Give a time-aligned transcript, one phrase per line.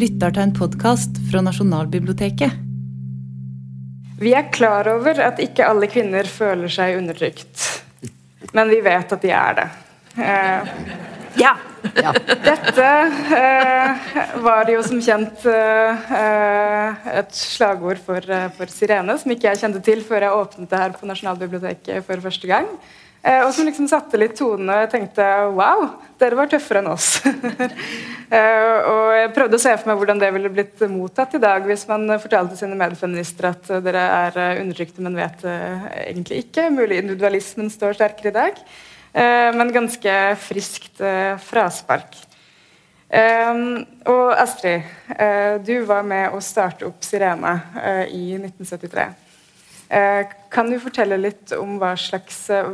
[0.00, 2.54] lytter til en podkast fra Nasjonalbiblioteket.
[4.20, 7.66] Vi er klar over at ikke alle kvinner føler seg undertrykt.
[8.56, 9.66] Men vi vet at de er det.
[10.20, 10.70] Eh,
[11.40, 11.52] ja.
[11.94, 12.12] ja.
[12.44, 12.86] Dette
[13.40, 14.08] eh,
[14.44, 19.84] var jo som kjent eh, et slagord for, eh, for, Sirene, som ikke jeg kjente
[19.84, 22.72] til før jeg åpnet det her på Nasjonalbiblioteket for første gang.
[23.20, 25.82] Eh, og som liksom satte litt tonen, og jeg tenkte wow,
[26.20, 27.18] dere var tøffere enn oss.
[28.36, 31.68] eh, og jeg prøvde å se for meg hvordan det ville blitt mottatt i dag
[31.68, 36.70] hvis man fortalte sine medfeminister at dere er eh, undertrykte, men vet uh, egentlig ikke.
[36.72, 38.64] Mulig individualismen står sterkere i dag.
[39.10, 41.00] Men ganske friskt
[41.42, 42.12] fraspark.
[44.06, 44.86] og Astrid,
[45.66, 47.56] du var med å starte opp Sirene
[48.06, 49.08] i 1973.
[49.90, 52.68] Eh, kan du fortelle litt om hva slags, eh,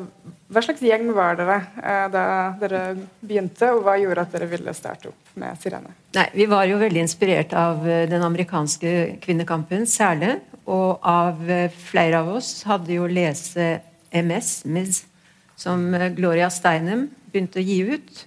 [0.47, 2.25] hva slags gjeng var dere eh, da
[2.61, 2.83] dere
[3.19, 5.91] begynte, og hva gjorde at dere ville starte opp med Sirene?
[6.15, 8.93] Nei, Vi var jo veldig inspirert av den amerikanske
[9.25, 10.37] kvinnekampen særlig.
[10.67, 11.43] Og av
[11.91, 13.77] flere av oss hadde jo lese
[14.15, 15.05] MS, MIS,
[15.59, 15.85] som
[16.17, 18.25] Gloria Steinem begynte å gi ut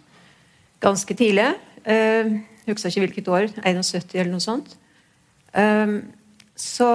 [0.80, 1.50] ganske tidlig.
[1.84, 2.31] Jeg
[2.70, 3.50] husker ikke hvilket år.
[3.59, 4.72] 71 eller noe sånt.
[6.56, 6.90] Så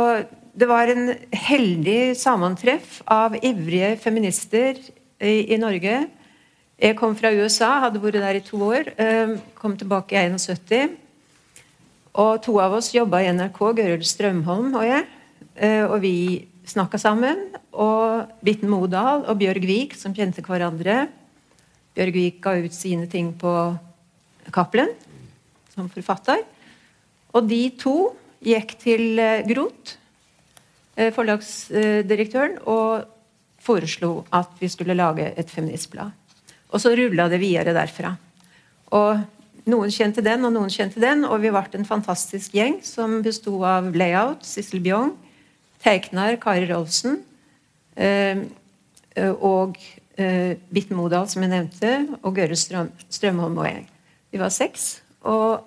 [0.54, 4.78] det var en heldig sammentreff av ivrige feminister
[5.24, 6.04] i, i, Norge.
[6.80, 8.90] Jeg kom fra USA, hadde vært der i to år.
[9.00, 10.96] Eh, kom tilbake i 71.
[12.20, 15.06] Og to av oss jobba i NRK, Gøril Strømholm og jeg.
[15.54, 16.16] Eh, og vi
[16.68, 17.46] snakka sammen.
[17.72, 21.06] Og Bitten Modal og Bjørg Vik, som kjente hverandre.
[21.94, 23.54] Bjørg Vik ga ut sine ting på
[24.54, 24.92] Cappelen
[25.74, 26.44] som forfatter.
[27.34, 28.12] Og de to
[28.44, 29.98] gikk til eh, Grot
[30.94, 33.13] forlagsdirektøren og
[33.64, 36.12] foreslo at vi skulle lage et feministblad.
[36.74, 38.14] Og så rulla det videre derfra.
[38.94, 39.22] Og
[39.70, 43.56] noen kjente den, og noen kjente den, og vi ble en fantastisk gjeng som besto
[43.66, 45.14] av layout, Sissel Bjong,
[45.84, 47.20] Teiknar, Kari Rolfsen
[47.96, 48.44] eh,
[49.34, 49.78] og
[50.16, 53.86] eh, Bitten Modal, som jeg nevnte, og Gøre Strøm, Strømholm og jeg.
[54.34, 54.98] Vi var seks.
[55.24, 55.62] Og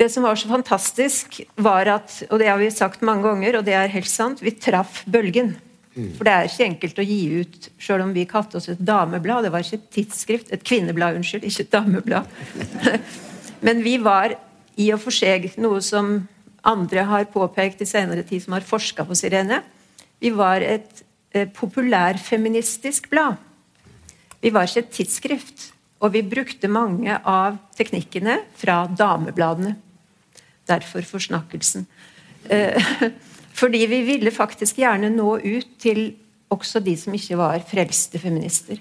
[0.00, 3.64] det som var så fantastisk, var at Og det har vi sagt mange ganger, og
[3.64, 4.42] det er helt sant.
[4.42, 5.56] Vi traff bølgen.
[5.92, 6.12] Mm.
[6.16, 9.44] For det er ikke enkelt å gi ut, sjøl om vi kalte oss et dameblad.
[9.44, 10.52] Det var ikke et tidsskrift.
[10.54, 11.44] Et kvinneblad, unnskyld.
[11.48, 12.30] Ikke et dameblad.
[13.66, 14.36] Men vi var
[14.80, 16.14] i og for seg noe som
[16.66, 19.60] andre har påpekt i senere tid, som har forska på Sirene.
[20.22, 21.02] Vi var et
[21.34, 23.36] eh, populærfeministisk blad.
[24.42, 25.68] Vi var ikke et tidsskrift.
[26.02, 29.76] Og vi brukte mange av teknikkene fra damebladene.
[30.66, 31.86] Derfor forsnakkelsen.
[32.50, 32.94] Eh,
[33.52, 36.04] fordi vi ville faktisk gjerne nå ut til
[36.52, 38.80] også de som ikke var frelste feminister.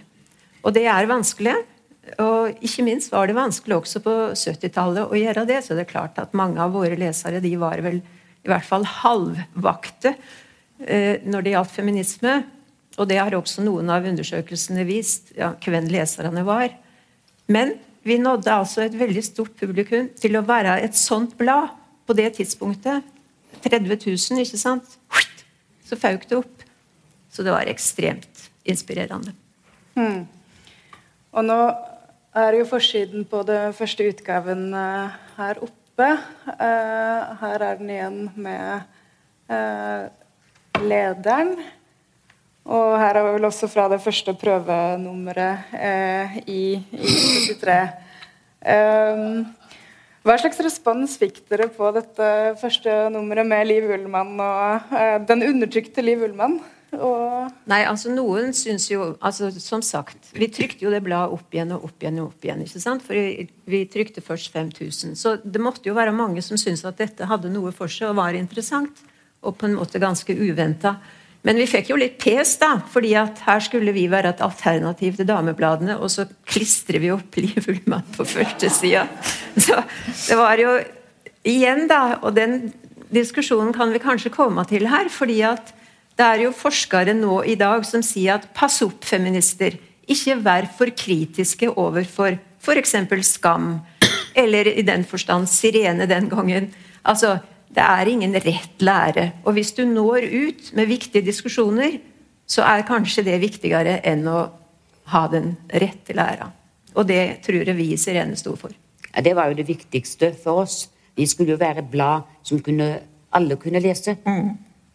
[0.62, 1.56] Og det er vanskelig.
[2.22, 5.62] Og ikke minst var det vanskelig også på 70-tallet å gjøre det.
[5.66, 8.88] Så det er klart at mange av våre lesere de var vel i hvert fall
[8.88, 12.36] halvvakte eh, når det gjaldt feminisme.
[13.00, 16.74] Og det har også noen av undersøkelsene vist, ja, hvem leserne var.
[17.52, 17.76] Men
[18.08, 21.70] vi nådde altså et veldig stort publikum til å være et sånt blad
[22.10, 23.06] på det tidspunktet.
[23.64, 24.98] 30 000, ikke sant?
[25.88, 26.64] Så fauk det opp.
[27.32, 29.34] Så det var ekstremt inspirerende.
[29.96, 30.26] Hmm.
[31.32, 31.60] Og nå
[32.36, 36.10] er jo forsiden på den første utgaven uh, her oppe.
[36.48, 38.82] Uh, her er den igjen med
[39.52, 40.08] uh,
[40.82, 41.56] lederen.
[42.66, 47.16] Og her er vi vel også fra det første prøvenummeret eh, i, i
[47.58, 47.90] 73.
[48.62, 49.48] Um,
[50.22, 52.28] hva slags respons fikk dere på dette
[52.62, 56.60] første nummeret med Liv Ullmann og uh, den undertrykte Liv Ullmann?
[56.92, 61.56] Og Nei, altså noen syns jo altså Som sagt, vi trykte jo det bladet opp
[61.56, 62.66] igjen og opp igjen og opp igjen.
[62.66, 63.06] ikke sant?
[63.06, 63.16] For
[63.72, 65.16] vi trykte først 5000.
[65.16, 68.20] Så det måtte jo være mange som syntes at dette hadde noe for seg og
[68.20, 69.00] var interessant.
[69.42, 70.98] Og på en måte ganske uventa.
[71.42, 75.18] Men vi fikk jo litt pes, da, fordi at her skulle vi være et alternativ
[75.18, 79.08] til damebladene, og så klistrer vi opp Liv Ullmann på første sida.
[79.58, 79.80] Så
[80.28, 80.78] det var jo
[81.48, 82.70] igjen, da, og den
[83.12, 85.74] diskusjonen kan vi kanskje komme til her, fordi at
[86.20, 89.80] det er jo forskere nå i dag som sier at pass opp, feminister.
[90.12, 92.96] Ikke vær for kritiske overfor f.eks.
[93.26, 93.80] Skam,
[94.38, 96.70] eller i den forstand Sirene den gangen.
[97.02, 97.40] Altså,
[97.76, 99.28] det er ingen rett lære.
[99.46, 102.00] Og hvis du når ut med viktige diskusjoner,
[102.48, 104.40] så er kanskje det viktigere enn å
[105.12, 106.50] ha den rette læra.
[106.96, 108.74] Og det tror jeg vi i Sirene sto for.
[109.12, 110.90] Ja, det var jo det viktigste for oss.
[111.16, 112.94] Vi skulle jo være et blad som kunne,
[113.32, 114.18] alle kunne lese.
[114.26, 114.52] Mm.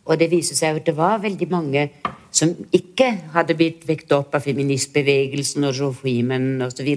[0.07, 1.89] Og det viser seg at det var veldig mange
[2.37, 6.91] som ikke hadde blitt vekt opp av feministbevegelsen og Joe Freeman osv.,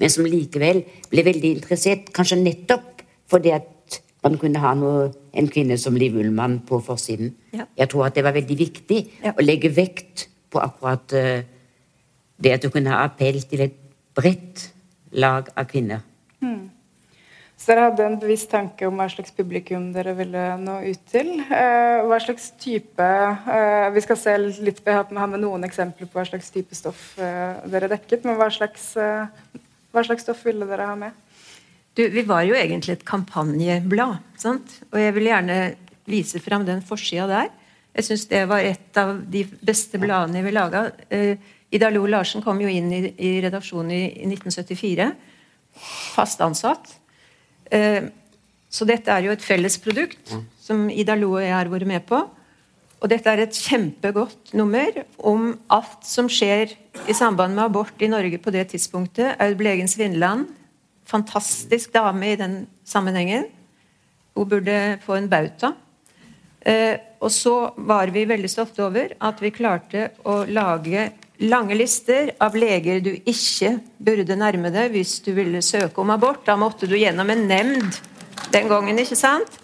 [0.00, 0.80] men som likevel
[1.12, 3.66] ble veldig interessert, kanskje nettopp fordi at
[4.24, 7.34] man kunne ha noe, en kvinne som Liv Ullmann på forsiden.
[7.54, 7.68] Ja.
[7.78, 9.32] Jeg tror at det var veldig viktig Ja.
[9.32, 11.42] å legge vekt på akkurat uh,
[12.42, 13.76] det at du kunne ha appell til et
[14.16, 14.70] bredt
[15.12, 16.02] lag av kvinner.
[17.58, 21.32] Så dere hadde en bevisst tanke om hva slags publikum dere ville nå ut til.
[21.42, 26.24] Eh, hva slags type eh, Vi skal se litt ha med noen eksempler på hva
[26.28, 29.26] slags type stoff eh, dere dekket, men hva slags, eh,
[29.90, 31.18] hva slags stoff ville dere ha med?
[31.98, 34.76] Du, vi var jo egentlig et kampanjeblad, sant?
[34.92, 35.56] og jeg vil gjerne
[36.06, 37.48] vise fram den forsida der.
[37.98, 40.84] Jeg syns det var et av de beste bladene vi laga.
[41.10, 41.40] Eh,
[41.74, 45.08] Ida Lo Larsen kom jo inn i, i redaksjonen i, i 1974.
[46.14, 46.92] Fast ansatt.
[47.66, 48.06] Eh,
[48.70, 52.06] så dette er jo et felles produkt som Ida Lo og jeg har vært med
[52.06, 52.20] på.
[52.98, 56.76] Og dette er et kjempegodt nummer om alt som skjer
[57.10, 59.34] i samband med abort i Norge på det tidspunktet.
[59.42, 60.46] Aud Blegen Svindland,
[61.08, 63.48] fantastisk dame i den sammenhengen.
[64.36, 65.72] Hun burde få en bauta.
[66.60, 67.54] Eh, og så
[67.88, 71.08] var vi veldig stolte over at vi klarte å lage
[71.38, 76.44] lange lister av leger du ikke burde nærme deg hvis du ville søke om abort.
[76.46, 77.98] Da måtte du gjennom en nemnd
[78.54, 79.58] den gangen, ikke sant?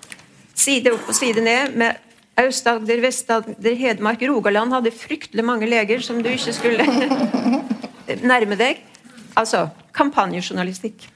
[0.55, 2.01] Side opp og side ned med
[2.39, 6.87] Aust-Agder, Vest-Agder, Hedmark, Rogaland hadde fryktelig mange leger som du ikke skulle
[8.33, 8.83] nærme deg.
[9.39, 11.07] Altså kampanjejournalistikk.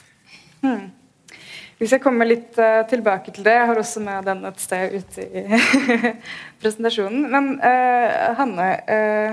[1.78, 3.54] Vi jeg kommer litt uh, tilbake til det.
[3.54, 5.60] Jeg har også med den et sted ute i
[6.60, 7.28] presentasjonen.
[7.30, 9.30] Men uh, Hanne, uh,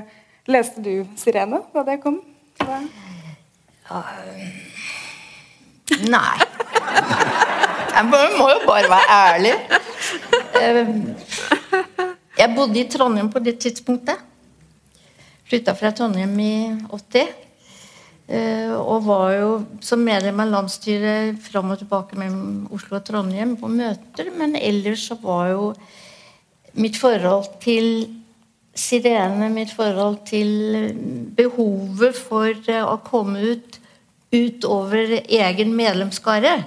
[0.54, 2.20] leste du 'Sirene' da det kom?
[2.62, 2.78] Hva?
[6.10, 6.38] Nei.
[7.96, 9.56] Jeg må må jo bare være ærlig.
[12.38, 14.22] Jeg bodde i Trondheim på det tidspunktet.
[15.50, 16.56] Flytta fra Trondheim i
[16.92, 17.45] 80.
[18.28, 19.52] eh, Og var jo
[19.86, 24.32] som medlem av landsstyret fram og tilbake mellom Oslo og Trondheim på møter.
[24.38, 25.72] Men ellers så var jo
[26.76, 28.08] mitt forhold til
[28.76, 30.50] Sirene, mitt forhold til
[31.38, 33.80] behovet for eh, å komme ut
[34.36, 36.58] utover egen medlemskare,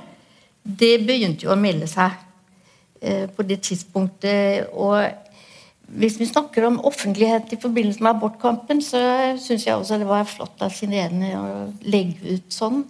[0.63, 2.15] det begynte jo å melde seg
[3.01, 4.71] eh, på det tidspunktet.
[4.73, 5.01] Og
[5.89, 9.01] hvis vi snakker om offentlighet i forbindelse med abortkampen, så
[9.41, 11.47] syns jeg også det var flott av Sirene å
[11.89, 12.83] legge ut sånn.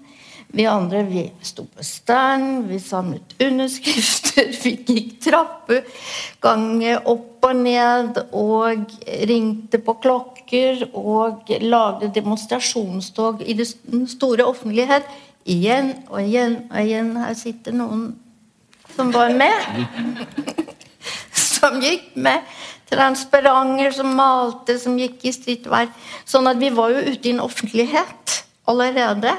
[0.48, 8.18] Vi andre vi sto på stand, vi samlet underskrifter, vi gikk trappeganger opp og ned
[8.34, 8.94] og
[9.30, 15.06] ringte på klokker og lagde demonstrasjonstog i den store offentlighet.
[15.48, 17.14] Igjen og igjen og igjen.
[17.20, 18.08] Her sitter noen
[18.96, 20.56] som var med.
[21.58, 22.46] Som gikk med
[22.88, 25.90] transparenter, som malte, som gikk i strittvær.
[26.28, 29.34] Sånn at vi var jo ute i en offentlighet allerede.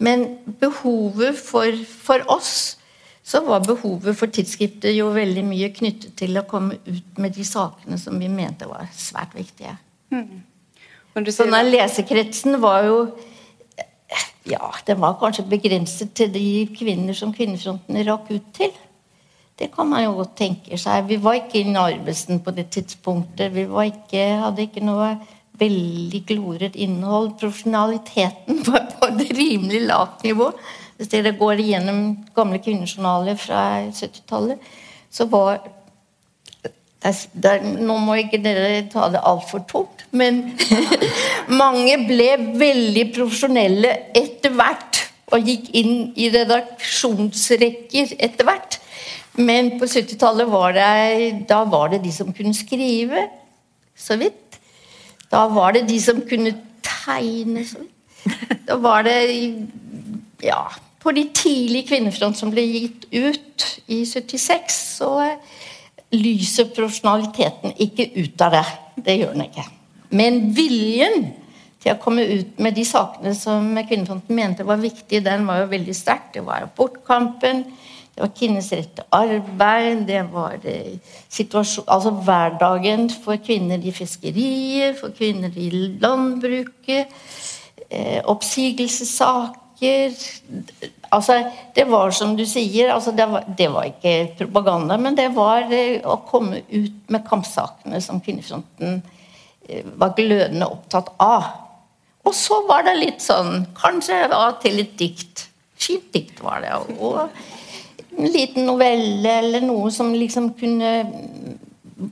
[0.00, 0.26] Men
[0.60, 2.80] behovet for, for oss
[3.30, 7.44] så var behovet for tidsskriftet jo veldig mye knyttet til å komme ut med de
[7.46, 9.76] sakene som vi mente var svært viktige.
[10.10, 10.40] Mm.
[11.14, 13.02] Så sier den lesekretsen var jo
[14.48, 18.72] Ja, den var kanskje begrenset til de kvinner som Kvinnefronten rakk ut til.
[19.60, 21.04] Det kan man jo godt tenke seg.
[21.10, 23.52] Vi var ikke i Narvesen på det tidspunktet.
[23.52, 25.10] Vi ikke, hadde ikke noe
[25.60, 27.34] veldig gloret innhold.
[27.40, 30.48] Profesjonaliteten var på et rimelig lavt nivå.
[30.96, 32.00] Hvis dere går igjennom
[32.36, 33.60] gamle kvinnejournaler fra
[33.92, 34.64] 70-tallet,
[35.12, 35.60] så var
[37.00, 40.42] der, der, nå må ikke dere ta det altfor tungt, men
[41.62, 45.06] mange ble veldig profesjonelle etter hvert.
[45.30, 48.80] Og gikk inn i redaksjonsrekker etter hvert.
[49.38, 53.28] Men på 70-tallet var det, da var det de som kunne skrive,
[53.96, 54.58] så vidt.
[55.30, 57.96] Da var det de som kunne tegne, så vidt.
[58.68, 59.16] Da var det
[60.40, 60.70] Ja,
[61.00, 65.10] på de tidlige kvinnefront som ble gitt ut i 76, så
[66.16, 68.64] lyser profesjonaliteten ikke ut av det.
[69.04, 69.66] Det gjør den ikke.
[70.16, 71.30] Men viljen
[71.80, 75.70] til å komme ut med de sakene som Kvinnefronten mente var viktige, den var jo
[75.70, 76.32] veldig sterk.
[76.34, 77.64] Det var abortkampen,
[78.20, 80.98] det var kvinners rett til arbeid, det var eh,
[81.86, 85.70] altså hverdagen for kvinner i fiskeriet, for kvinner i
[86.02, 87.08] landbruket,
[87.88, 90.12] eh, oppsigelsessaker
[91.10, 95.30] altså, Det var som du sier, altså, det, var, det var ikke propaganda, men det
[95.32, 99.00] var eh, å komme ut med kampsakene som Kvinnefronten
[99.68, 101.48] eh, var glødende opptatt av.
[102.28, 105.46] Og så var det litt sånn Kanskje av og til et dikt.
[105.80, 106.76] Fint dikt var det.
[107.00, 107.24] Og
[108.16, 110.92] en liten novelle eller noe som liksom kunne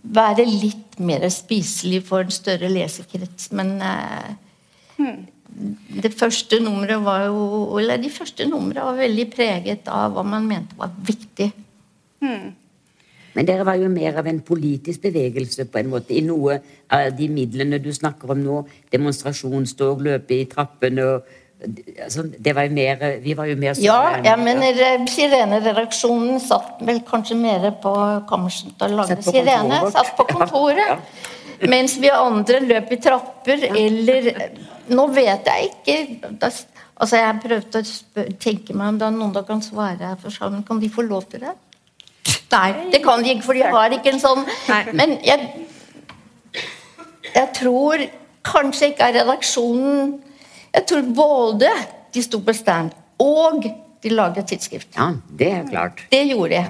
[0.02, 3.50] være litt mer spiselig for en større lesekrets.
[3.56, 5.10] Men eh,
[6.02, 10.46] det første nummeret var jo Eller de første numrene var veldig preget av hva man
[10.46, 11.50] mente var viktig.
[13.38, 16.56] Men dere var jo mer av en politisk bevegelse på en måte, i noe
[16.90, 18.62] av de midlene du snakker om nå.
[18.90, 21.28] Demonstrasjonstog, løpe i trappene og
[22.04, 26.82] altså, Det var jo mer Vi var jo mer sånn Ja, jeg mener Sirene-redaksjonen satt
[26.86, 27.94] vel kanskje mer på
[28.30, 29.82] kammersen til å lage sirene.
[29.82, 29.92] kontoret.
[29.96, 31.04] Satt på kontoret.
[31.74, 34.28] Mens vi andre løp i trapper, eller
[34.88, 36.50] Nå vet jeg ikke da,
[36.98, 40.16] Altså, Jeg prøvde å spør, tenke meg om det er noen som kan svare her
[40.18, 40.64] for sammen.
[40.66, 41.54] Kan de få lov til det?
[42.50, 44.40] Nei, det kan de ikke, for de har ikke en sånn
[44.96, 45.66] Men jeg,
[47.34, 48.02] jeg tror
[48.48, 50.16] kanskje ikke er redaksjonen
[50.74, 51.70] Jeg tror både
[52.14, 53.64] de sto på stand, og
[54.02, 54.90] de laget tidsskrift.
[54.96, 56.04] Ja, det er klart.
[56.12, 56.62] Det gjorde de.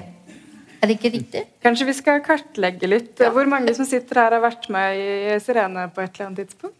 [0.79, 1.43] Er det ikke riktig?
[1.63, 3.19] Kanskje vi skal kartlegge litt.
[3.19, 6.75] Hvor mange som sitter her, har vært med i Sirene på et eller annet tidspunkt?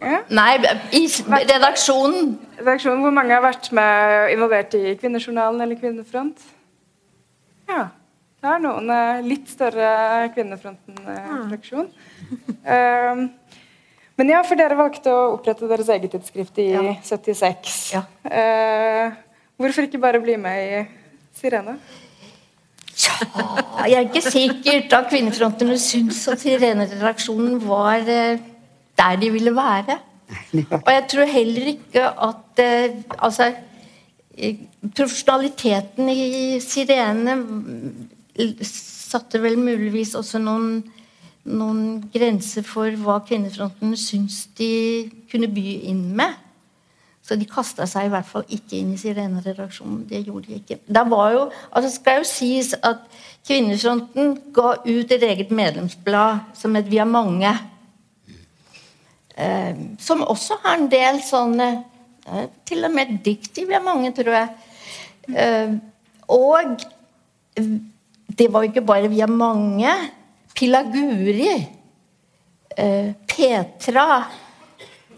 [0.00, 0.22] Ja.
[0.32, 0.54] Nei,
[0.96, 6.40] i redaksjonen Redaksjonen, Hvor mange har vært med involvert i Kvinnejournalen eller Kvinnefront?
[7.68, 7.88] Ja.
[8.40, 9.88] Det er noen eh, litt større
[10.34, 11.88] Kvinnefronten-fraksjon.
[12.62, 13.22] Um,
[14.16, 16.94] men ja, for dere valgte å opprette deres eget tidsskrift i Ja.
[17.04, 17.76] 76.
[17.92, 18.02] Ja.
[18.24, 19.12] Eh,
[19.60, 20.82] hvorfor ikke bare bli med i
[21.36, 21.76] Sirene?
[22.96, 28.38] Ja, jeg er ikke sikkert at kvinnefrontene syns at Sirene-redaksjonen var eh,
[28.96, 29.98] der de ville være.
[30.80, 33.52] Og jeg tror heller ikke at eh, Altså
[34.96, 38.08] Profesjonaliteten i Sirene mm,
[38.66, 40.82] satte vel muligvis også noen,
[41.46, 44.72] noen grenser for hva kvinnefrontene syns de
[45.30, 46.42] kunne by inn med.
[47.26, 50.04] Så de kasta seg i hvert fall ikke inn i Sirene-redaksjonen.
[50.06, 50.78] Det gjorde de ikke.
[50.86, 53.02] Det jo, altså skal jo sies at
[53.46, 57.52] Kvinnefronten ga ut et eget medlemsblad som het Vi er mange.
[59.36, 61.66] Eh, som også har en del sånne
[62.26, 64.48] eh, Til og med dikt i Vi er mange, tror jeg.
[65.30, 65.76] Eh,
[66.26, 66.82] og
[67.54, 67.70] eh,
[68.38, 69.94] det var jo ikke bare Vi er mange.
[70.56, 71.54] Pilaguri.
[72.76, 74.06] Eh, Petra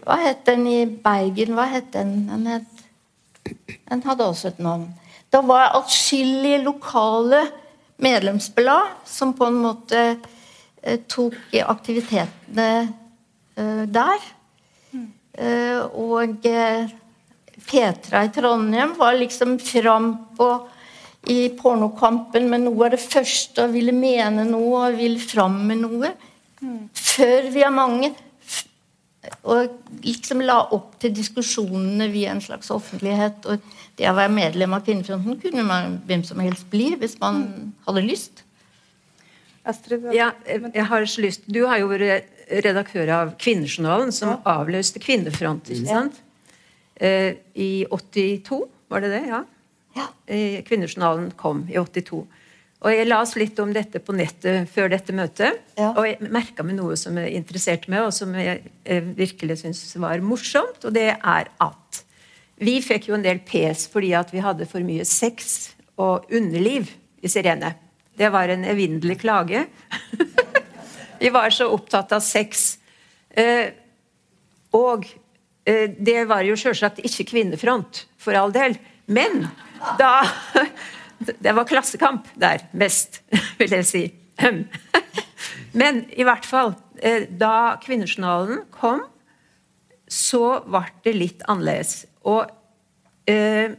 [0.09, 1.53] hva het den i Bergen?
[1.53, 2.13] Hva het den?
[2.25, 3.53] Den, het,
[3.91, 4.87] den hadde også et navn.
[5.29, 7.43] Det var atskillige lokale
[8.01, 10.01] medlemsblad som på en måte
[10.81, 12.69] eh, tok aktivitetene
[13.53, 14.27] eh, der.
[15.93, 16.41] Og
[17.69, 20.49] Petra i Trondheim var liksom fram på
[21.29, 25.83] i pornokampen med noe av det første og ville mene noe og ville fram med
[25.83, 26.11] noe.
[26.97, 28.13] Før vi er mange
[29.43, 29.73] og
[30.05, 33.45] liksom la opp til diskusjonene via en slags offentlighet.
[33.45, 33.59] Og
[33.99, 37.43] det å være medlem av Kvinnefronten kunne man hvem som helst bli hvis man
[37.87, 38.43] hadde lyst.
[39.67, 40.07] Astrid?
[40.15, 42.29] Ja, jeg har så lyst Du har jo vært
[42.63, 45.69] redaktør av Kvinnejournalen, som avløste Kvinnefront.
[45.69, 46.21] ikke sant?
[46.95, 49.23] Eh, I 82, var det det?
[49.29, 49.43] Ja.
[49.97, 50.09] Ja.
[50.67, 52.23] Kvinnejournalen kom i 82.
[52.79, 55.57] Og jeg las litt om dette på nettet før dette møtet.
[55.75, 55.91] Ja.
[55.91, 59.81] Og jeg merka meg noe som jeg interesserte meg, og som jeg eh, virkelig syns
[59.99, 60.79] var morsomt.
[60.87, 62.01] Og det er at
[62.59, 66.87] vi fikk jo en del pes fordi at vi hadde for mye sex og underliv
[67.19, 67.73] i Sirene.
[68.19, 69.65] Det var en evinnelig klage.
[71.21, 72.77] vi var så opptatt av sex.
[73.35, 73.75] Eh,
[74.75, 75.03] og
[75.67, 78.79] eh, det var jo selvsagt ikke kvinnefront, for all del.
[79.11, 79.49] Men
[79.99, 80.23] da
[81.19, 83.19] Det var klassekamp der mest,
[83.59, 84.03] vil jeg si.
[85.75, 89.03] Men i hvert fall, eh, da Kvinnejournalen kom,
[90.09, 92.05] så ble det litt annerledes.
[92.23, 92.47] Og
[93.29, 93.75] eh,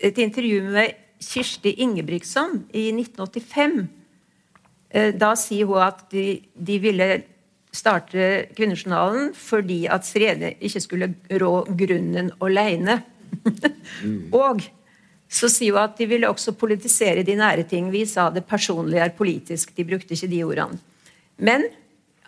[0.00, 3.74] et intervju med Kirsti Ingebrigtsson i 1985
[4.88, 7.08] eh, Da sier hun at de, de ville
[7.76, 11.10] starte Kvinnejournalen fordi at Sirene ikke skulle
[11.42, 12.32] rå grunnen
[14.44, 14.64] Og
[15.30, 17.90] så sier hun at de ville også politisere de nære ting.
[17.92, 19.74] Vi sa det personlige er politisk.
[19.76, 20.80] De brukte ikke de ordene.
[21.38, 21.68] Men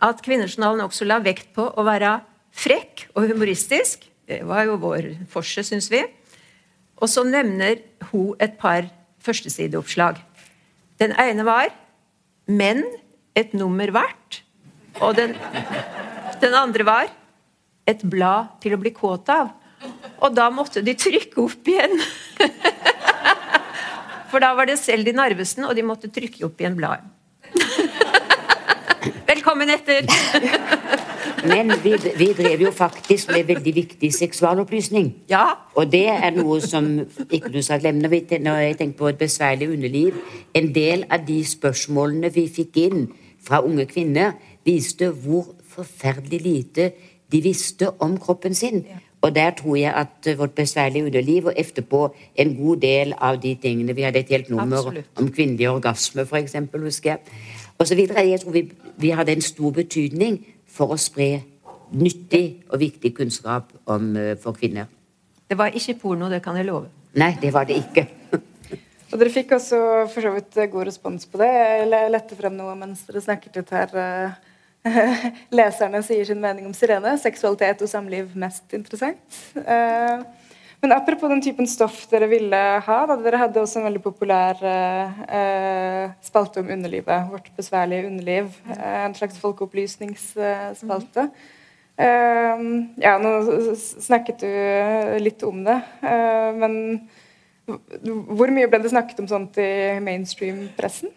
[0.02, 2.16] at Kvinnejournalen også la vekt på å være
[2.52, 4.06] frekk og humoristisk.
[4.28, 6.02] Det var jo vår forse, syns vi.
[7.02, 7.80] Og så nevner
[8.12, 8.86] hun et par
[9.22, 10.20] førstesideoppslag.
[10.98, 11.70] Den ene var
[12.46, 12.84] 'Menn
[13.34, 14.42] et nummer verdt'.
[15.00, 15.34] Og den,
[16.40, 17.06] den andre var
[17.86, 19.50] 'Et blad til å bli kåt av'.
[20.22, 21.98] Og da måtte de trykke opp igjen.
[24.32, 27.08] For da var det selv de Narvesen, og de måtte trykke opp igjen bladet.
[29.28, 30.06] Velkommen etter!
[31.42, 35.08] Men vi, vi drev jo faktisk med veldig viktig seksualopplysning.
[35.30, 35.44] Ja.
[35.74, 39.10] Og det er noe som ikke du skal glemme når, vi, når jeg tenker på
[39.10, 40.20] et besværlig underliv.
[40.54, 43.08] En del av de spørsmålene vi fikk inn
[43.42, 46.92] fra unge kvinner, viste hvor forferdelig lite
[47.32, 48.84] de visste om kroppen sin.
[49.22, 53.38] Og der tror jeg at eh, vårt besværlige underliv, og etterpå en god del av
[53.42, 55.06] de tingene Vi hadde et helt nummer Absolutt.
[55.16, 57.18] om kvinnelig orgasme, for eksempel, husker jeg.
[57.78, 58.26] Og så videre.
[58.28, 61.42] Jeg tror vi, vi hadde en stor betydning for å spre
[61.92, 64.86] nyttig og viktig kunnskap om, eh, for kvinner.
[65.48, 66.86] Det var ikke porno, det kan jeg love.
[67.14, 68.08] Nei, det var det ikke.
[69.12, 71.50] Og dere fikk også for så vidt god respons på det.
[71.52, 73.90] Jeg lette frem noe mens dere snakket litt her.
[75.54, 77.14] Leserne sier sin mening om sirene.
[77.20, 79.42] Seksualitet og samliv mest interessant.
[79.62, 80.22] Eh,
[80.82, 84.58] Men apropos den typen stoff dere ville ha, da dere hadde også en veldig populær
[84.66, 87.28] eh, eh, spalte om underlivet.
[87.30, 88.48] Vårt besværlige underliv.
[88.82, 91.28] En slags folkeopplysningsspalte.
[92.02, 93.30] Ja, nå
[93.78, 94.48] snakket du
[95.22, 95.76] litt om det,
[96.56, 96.72] men
[97.68, 101.12] hvor mye ble det snakket om sånt i mainstream-pressen?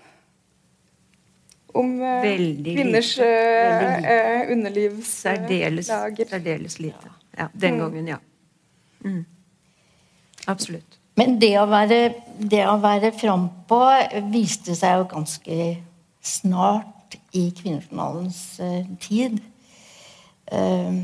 [1.75, 5.81] Om eh, Veldig kvinners uh, eh, eh, underlivslager.
[5.83, 7.11] særdeles lite.
[7.37, 8.17] Ja, den gangen, ja.
[9.03, 9.25] Mm.
[10.47, 10.99] Absolutt.
[11.15, 11.99] Men det å være,
[12.39, 13.81] det å være frampå
[14.31, 15.67] viste seg jo ganske
[16.25, 19.39] snart i Kvinnejournalens uh, tid.
[20.51, 20.95] Uh,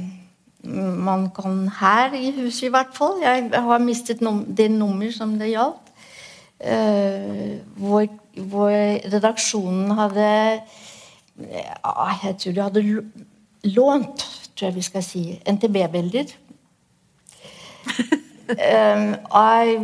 [0.63, 5.33] man kan her i huset i hvert fall Jeg har mistet num det nummer som
[5.39, 5.87] det gjaldt.
[6.61, 8.71] Uh, hvor, hvor
[9.11, 10.27] redaksjonen hadde
[11.41, 13.03] ja, Jeg tror de hadde
[13.63, 16.31] lånt, tror jeg vi skal si, NTB-bilder.
[18.51, 19.75] um, av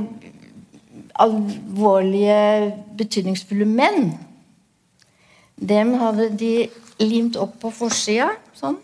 [1.18, 4.12] alvorlige, betydningsfulle menn.
[5.58, 6.68] Dem hadde de
[7.02, 8.78] limt opp på forsida, sånn.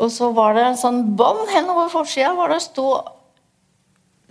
[0.00, 2.88] Og så var det en sånn bånd henover forsida hvor det sto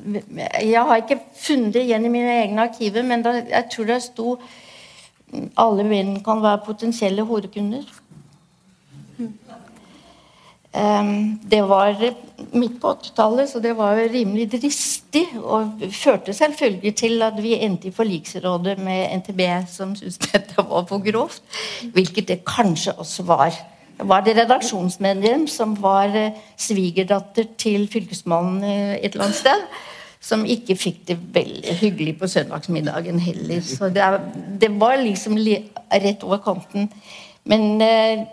[0.01, 3.99] Jeg har ikke funnet det igjen i mine egne arkiver, men da, jeg tror det
[4.03, 4.37] sto
[5.57, 7.85] alle menn kan være potensielle horekunder.
[10.73, 11.93] Ehm, Det var
[12.53, 15.25] midt på 80-tallet, så det var rimelig dristig.
[15.43, 20.85] Og førte selvfølgelig til at vi endte i forliksrådet med NTB, som syntes dette var
[20.89, 21.41] for grovt.
[21.93, 23.53] Hvilket det kanskje også var.
[23.99, 29.65] Var det redaksjonsmedlem som var eh, svigerdatter til fylkesmannen eh, et eller annet sted.
[30.23, 33.59] Som ikke fikk det veldig hyggelig på søndagsmiddagen heller.
[33.61, 34.19] Så det, er,
[34.61, 36.87] det var liksom li- rett over kanten.
[37.43, 38.23] Men eh,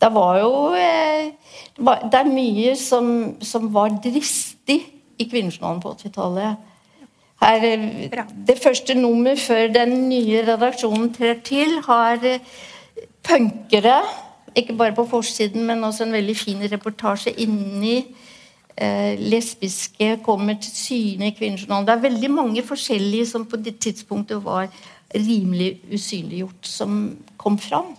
[0.00, 1.28] det var jo eh,
[1.76, 4.80] det, var, det er mye som, som var dristig
[5.20, 6.66] i Kvinnejournalen på 80-tallet.
[7.44, 12.24] Her, eh, Det første nummer før den nye redaksjonen trer til, har
[13.28, 14.00] punkere
[14.56, 18.04] Ikke bare på forsiden, men også en veldig fin reportasje inni.
[18.80, 21.86] Eh, lesbiske kommer til syne i Kvinnejournalen.
[21.86, 24.70] Det er veldig mange forskjellige som på det tidspunktet var
[25.14, 27.92] rimelig usynliggjort, som kom fram.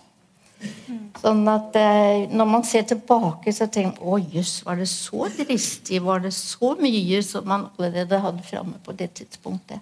[1.22, 5.28] Sånn at eh, Når man ser tilbake, så tenker man å jøss, var det så
[5.38, 6.02] dristig?
[6.04, 9.82] Var det så mye som man allerede hadde framme på det tidspunktet?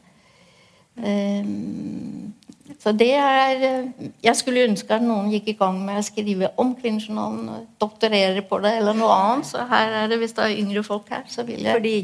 [1.04, 2.34] Ehm,
[2.78, 6.52] så det er eh, Jeg skulle ønske at noen gikk i gang med å skrive
[6.62, 9.50] om Kvinnejournalen og doktorere på det, eller noe annet.
[9.50, 11.98] Så her er det, hvis det er yngre folk her, så vil jeg Fordi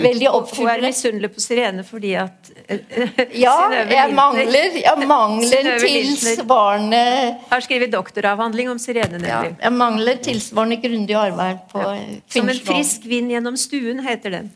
[0.00, 3.56] veldig hun er misunnelig på Sirene fordi at eh, Ja,
[3.90, 7.02] jeg mangler, jeg mangler tilsvarende
[7.50, 9.42] har skrevet doktoravhandling om Sirene, ja.
[9.50, 11.84] Jeg mangler tilsvarende grundig arbeid på
[12.30, 14.50] Som en frisk vind gjennom stuen, heter den.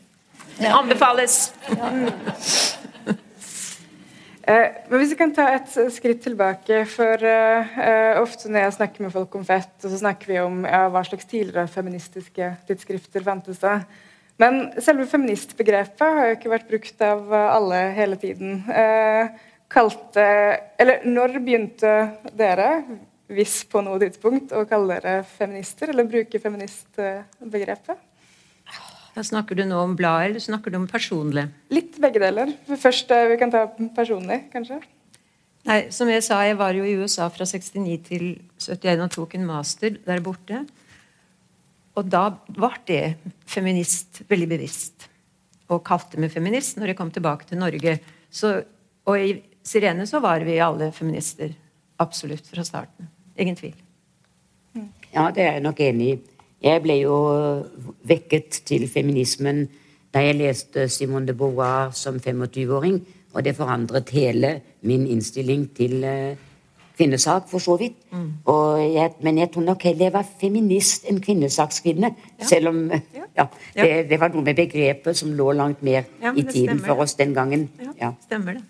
[0.55, 1.53] Det anbefales.
[1.69, 2.84] Eh,
[4.45, 8.75] men hvis vi kan ta et eh, skritt tilbake, for eh, eh, ofte når jeg
[8.77, 13.25] snakker med folk om fett, så snakker vi om ja, hva slags tidligere feministiske tidsskrifter
[13.25, 13.79] fantes det.
[14.41, 18.61] Men selve feministbegrepet har jo ikke vært brukt av eh, alle hele tiden.
[18.69, 19.33] Eh,
[19.71, 20.25] kalte
[20.77, 21.93] Eller når begynte
[22.37, 22.69] dere,
[23.33, 27.97] hvis på noe tidspunkt, å kalle dere feminister, eller bruke feministbegrepet?
[29.15, 31.47] Da snakker du nå om bladet, eller snakker du om personlig?
[31.71, 32.51] Litt begge deler.
[32.67, 34.81] Først, eh, Vi kan ta personlig, kanskje.
[35.65, 39.35] Nei, som jeg sa, jeg var jo i USA fra 69 til 71 og tok
[39.35, 40.67] en master der borte.
[41.95, 43.15] Og da var det
[43.47, 45.07] feminist veldig bevisst.
[45.69, 47.99] Og kalte meg feminist når jeg kom tilbake til Norge.
[48.29, 48.63] Så,
[49.07, 51.55] og i Sirene så var vi alle feminister.
[51.99, 53.07] Absolutt fra starten.
[53.39, 53.75] Ingen tvil.
[55.13, 56.34] Ja, det er jeg nok enig i.
[56.63, 57.15] Jeg ble jo
[58.07, 59.65] vekket til feminismen
[60.15, 63.01] da jeg leste Simone de Beauvoir som 25-åring,
[63.35, 66.37] og det forandret hele min innstilling til eh,
[66.95, 67.97] kvinnesak, for så vidt.
[68.47, 72.79] Og jeg, men jeg tror nok heller jeg var feminist enn kvinnesakskvinne, selv om
[73.35, 76.85] ja, det, det var noe med begrepet som lå langt mer Ja, i tiden stemmer.
[76.87, 77.67] for oss den gangen.
[77.99, 78.13] Ja.
[78.23, 78.63] Stemmer det.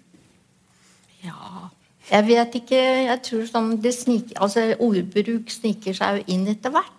[1.26, 1.70] Ja,
[2.12, 6.74] jeg vet ikke Jeg tror sånn det sniker, altså ordbruk sniker seg jo inn etter
[6.74, 6.95] hvert.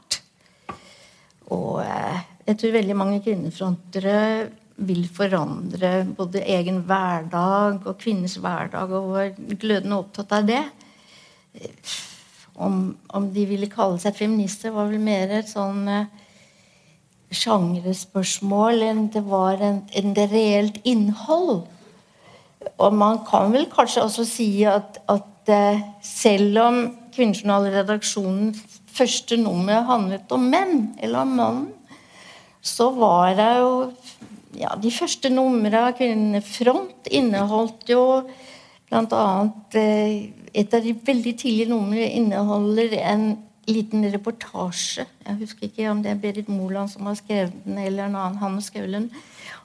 [1.54, 4.18] Og eh, Jeg tror veldig mange kvinnefrontere
[4.76, 10.62] vil forandre både egen hverdag og kvinners hverdag, og var glødende opptatt av det.
[12.54, 16.12] Om, om de ville kalle seg feminister, var vel mer et sånn eh,
[17.34, 21.64] sjangerspørsmål enn det var en, en reelt innhold.
[22.76, 26.80] Og man kan vel kanskje også si at, at eh, selv om
[27.16, 28.60] Kvinnejournalredaksjonens
[28.96, 31.66] første nummer handlet om menn, eller om mannen,
[32.66, 33.72] så var det jo
[34.56, 38.02] ja, De første numrene av Kvinnefront inneholdt jo
[38.88, 39.24] bl.a.
[39.76, 43.26] Eh, et av de veldig tidlige numrene inneholder en
[43.68, 45.04] liten reportasje.
[45.26, 48.40] Jeg husker ikke om det er Berit Moland som har skrevet den, eller en annen
[48.40, 49.10] Hanne Skaulen.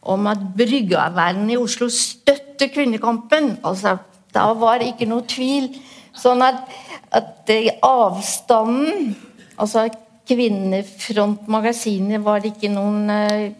[0.02, 3.54] Om at bryggearbeiderne i Oslo støtter kvinnekampen.
[3.64, 3.96] Altså,
[4.34, 5.70] da var det ikke noe tvil.
[6.18, 6.68] Sånn at,
[7.16, 7.50] at
[7.86, 9.16] avstanden
[9.62, 9.90] Altså
[10.28, 13.52] Kvinnefrontmagasinet var ikke noen uh,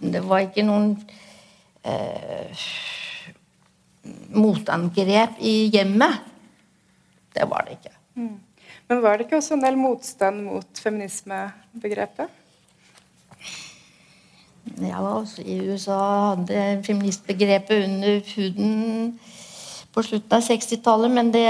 [0.00, 0.90] det var ikke noen
[1.86, 2.64] eh,
[4.36, 6.24] motangrep i hjemmet.
[7.36, 7.94] Det var det ikke.
[8.16, 8.34] Mm.
[8.88, 12.42] Men var det ikke også en del motstand mot feminismebegrepet?
[14.82, 15.98] Ja, altså i USA
[16.34, 19.18] hadde feministbegrepet under huden
[19.96, 21.46] på slutten av 60-tallet, men det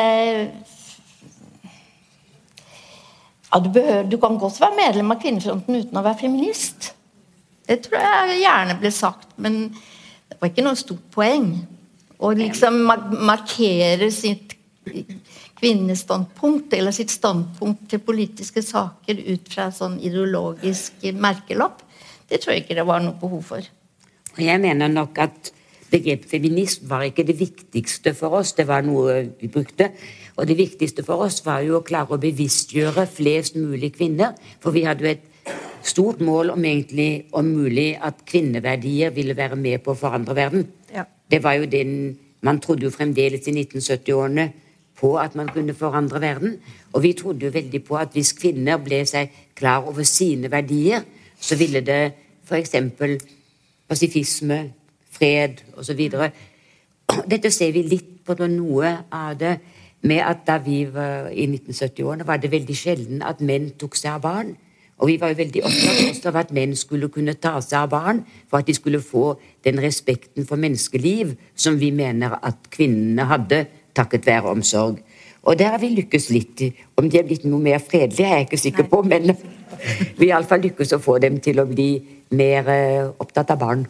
[3.51, 6.93] ja, du, behøver, du, kan godt være medlem av Kvinnefronten uten å være feminist.
[7.67, 11.49] Det tror jeg gjerne ble sagt, men det var ikke noe stort poeng.
[12.23, 14.55] Å liksom markere sitt
[15.57, 21.83] kvinnestandpunkt, eller sitt standpunkt til politiske saker ut fra sånn ideologisk merkelapp,
[22.31, 23.67] det tror jeg ikke det var noe behov for.
[24.37, 25.53] Og jeg mener nok at
[25.91, 28.53] begrepet feminist var ikke det viktigste for oss.
[28.57, 29.91] Det var noe vi brukte.
[30.37, 34.35] Og det viktigste for oss var jo å klare å bevisstgjøre flest mulig kvinner.
[34.61, 35.53] For vi hadde jo et
[35.87, 40.67] stort mål om egentlig om mulig at kvinneverdier ville være med på å forandre verden.
[40.93, 41.07] Ja.
[41.31, 44.45] Det var jo den Man trodde jo fremdeles i 1970-årene
[45.01, 46.59] på at man kunne forandre verden.
[46.93, 51.03] Og vi trodde jo veldig på at hvis kvinner ble seg klar over sine verdier,
[51.41, 52.13] så ville det
[52.47, 52.77] f.eks.
[53.89, 54.61] pasifisme,
[55.17, 56.03] fred osv.
[57.27, 59.57] Dette ser vi litt på noe av det
[60.07, 64.17] med at da vi var i 1970-årene, var det veldig sjelden at menn tok seg
[64.17, 64.55] av barn.
[64.97, 68.23] Og vi var jo veldig opptatt av at menn skulle kunne ta seg av barn,
[68.49, 69.35] for at de skulle få
[69.67, 75.03] den respekten for menneskeliv som vi mener at kvinnene hadde takket være omsorg.
[75.47, 76.65] Og der har vi lykkes litt.
[76.99, 79.31] Om de er blitt noe mer fredelige, er jeg ikke sikker på, men
[80.17, 81.91] vi har iallfall lykkes å få dem til å bli
[82.35, 83.85] mer uh, opptatt av barn.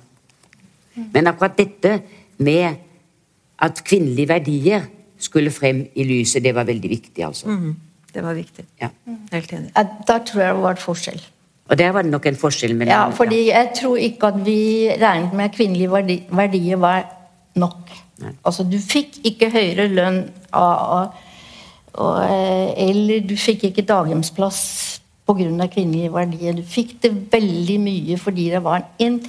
[1.12, 2.00] Men akkurat dette
[2.38, 2.82] med
[3.62, 4.86] at kvinnelige verdier
[5.18, 7.48] skulle frem i lyset, det var veldig viktig, altså.
[7.48, 7.76] Mm.
[8.14, 8.64] Det var viktig.
[8.80, 8.88] Ja.
[9.32, 9.72] Helt enig.
[10.08, 11.20] Da tror jeg det var et forskjell.
[11.66, 14.58] Og der var det nok en forskjell mellom Ja, fordi jeg tror ikke at vi
[15.00, 17.04] regnet med at kvinnelige verdi, verdier var
[17.58, 17.90] nok.
[18.22, 18.32] Nei.
[18.46, 20.20] Altså, du fikk ikke høyere lønn
[20.52, 21.14] av,
[21.98, 25.66] eh, Eller du fikk ikke daghjemsplass pga.
[25.68, 26.52] kvinnelige verdier.
[26.52, 29.20] Du fikk det veldig mye fordi det var en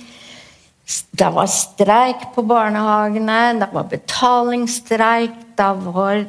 [0.88, 6.24] det var streik på barnehagene, det var betalingsstreik, det var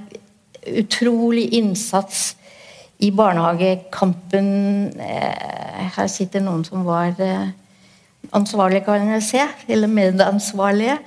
[0.66, 2.34] utrolig innsats
[2.98, 4.48] i barnehagekampen
[4.98, 7.52] eh, Her sitter noen som var eh,
[8.34, 9.44] ansvarlige, kan jeg se.
[9.70, 10.98] Eller medansvarlige.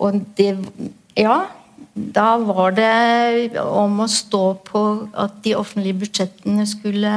[0.00, 0.56] Og det
[1.16, 1.44] Ja,
[1.94, 4.80] da var det om å stå på
[5.14, 7.12] at de offentlige budsjettene skulle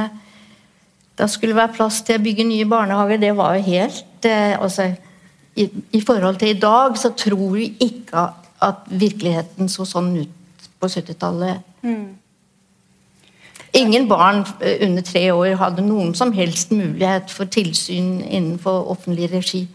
[1.18, 3.18] Da skulle være plass til å bygge nye barnehager.
[3.18, 4.92] Det var jo helt eh, altså,
[5.58, 8.28] i, i, forhold til i dag så tror vi ikke
[8.62, 11.62] at virkeligheten så sånn ut på 70-tallet.
[11.82, 12.16] Mm.
[13.78, 19.30] Ingen barn eh, under tre år hadde noen som helst mulighet for tilsyn innenfor offentlig
[19.32, 19.66] regi.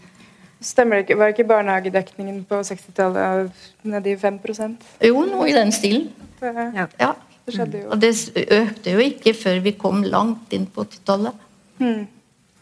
[0.64, 1.18] Stemmer det ikke?
[1.20, 6.08] Var ikke barnehagedekningen på 60-tallet nede i 5% Jo, noe i den stilen.
[6.40, 6.88] Ja.
[7.00, 7.12] ja.
[7.44, 7.88] Det skjedde jo.
[7.92, 8.12] Og det
[8.56, 11.48] økte jo ikke før vi kom langt inn på 80-tallet.
[11.78, 12.06] Hmm.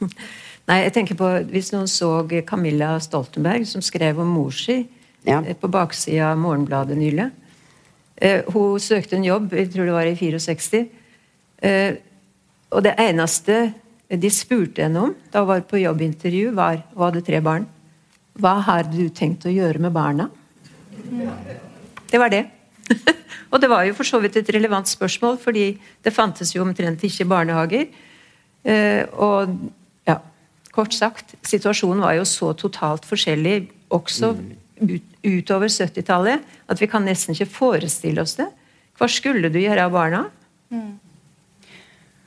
[0.71, 4.85] Nei, jeg tenker på Hvis noen så Camilla Stoltenberg, som skrev om mor si
[5.27, 5.41] ja.
[5.41, 7.29] Eh, på baksida av Morgenbladet nylig.
[8.17, 10.89] Eh, hun søkte en jobb, jeg tror det var i 64
[11.63, 11.95] Eh,
[12.75, 13.57] og det eneste
[14.11, 17.69] de spurte henne om da hun var på jobbintervju, var Hun hadde tre barn.
[18.35, 20.29] Hva har du tenkt å gjøre med barna?
[22.11, 22.47] Det var det.
[23.53, 27.05] og det var jo for så vidt et relevant spørsmål, fordi det fantes jo omtrent
[27.05, 27.87] ikke barnehager.
[28.65, 29.55] Eh, og
[30.73, 34.33] kort sagt, situasjonen var jo så totalt forskjellig også
[34.83, 38.49] ut, utover 70-tallet at vi kan nesten ikke forestille oss det.
[38.99, 40.27] Hva skulle du gjøre av barna?
[40.73, 40.99] Mm.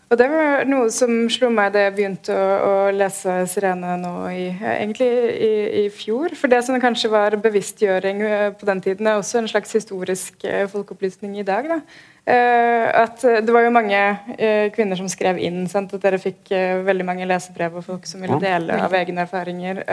[0.05, 4.13] Og det var noe som slo meg da jeg begynte å, å lese 'Sirene' nå
[4.29, 6.35] i, egentlig i, i, fjor.
[6.37, 10.45] For det som kanskje var bevisstgjøring eh, på den tiden, er også en slags historisk
[10.45, 11.67] eh, folkeopplysning i dag.
[11.73, 11.79] da.
[12.25, 13.97] Uh, at Det var jo mange
[14.39, 15.67] uh, kvinner som skrev inn.
[15.69, 15.93] Sant?
[15.93, 19.83] At dere fikk uh, veldig mange lesebrev og folk som ville dele av egne erfaringer.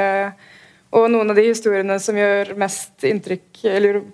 [0.92, 3.60] og noen av de historiene som gjør mest inntrykk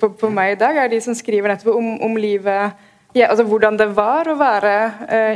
[0.00, 2.84] på, på, meg i dag, er de som skriver nettopp om, om livet
[3.16, 4.74] ja, altså Hvordan det var å være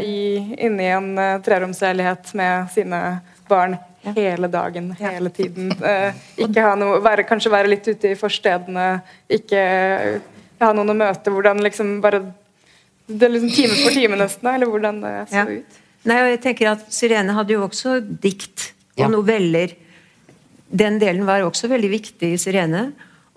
[0.04, 3.00] i, inne i en treromsleilighet med sine
[3.48, 3.78] barn
[4.14, 5.72] hele dagen, hele tiden.
[5.80, 9.00] ha noe, være, Kanskje være litt ute i forstedene,
[9.32, 9.64] ikke
[10.62, 11.32] ha noen å møte.
[11.32, 12.22] Hvordan liksom bare
[13.18, 14.50] det er liksom time for time, nesten?
[14.54, 15.46] Eller hvordan det så ja.
[15.60, 15.78] ut?
[16.08, 19.08] Nei, og jeg tenker at Sirene hadde jo også dikt og ja.
[19.12, 19.76] noveller.
[20.72, 22.88] Den delen var også veldig viktig i Sirene.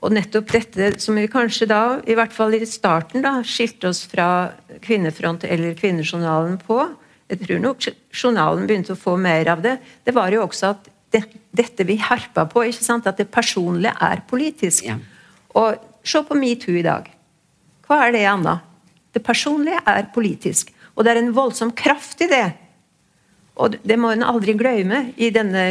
[0.05, 4.03] Og nettopp dette som vi kanskje da, i hvert fall i starten, da, skilte oss
[4.09, 4.51] fra
[4.83, 6.83] Kvinnefront eller Kvinnejournalen på
[7.31, 9.79] Jeg tror nok journalen begynte å få mer av det.
[10.05, 11.23] Det var jo også at det,
[11.55, 13.07] dette vi herpa på, ikke sant?
[13.07, 14.85] at det personlige er politisk.
[14.85, 14.99] Ja.
[15.57, 17.07] Og se på metoo i dag.
[17.88, 18.59] Hva er det, Anna?
[19.15, 20.73] Det personlige er politisk.
[20.95, 22.45] Og det er en voldsom kraft i det.
[23.56, 25.63] Og det må en aldri glemme i denne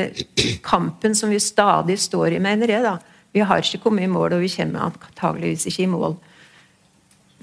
[0.65, 2.85] kampen som vi stadig står i, mener jeg.
[2.85, 2.97] da.
[3.35, 6.17] Vi har ikke kommet i mål, og vi kommer antageligvis ikke i mål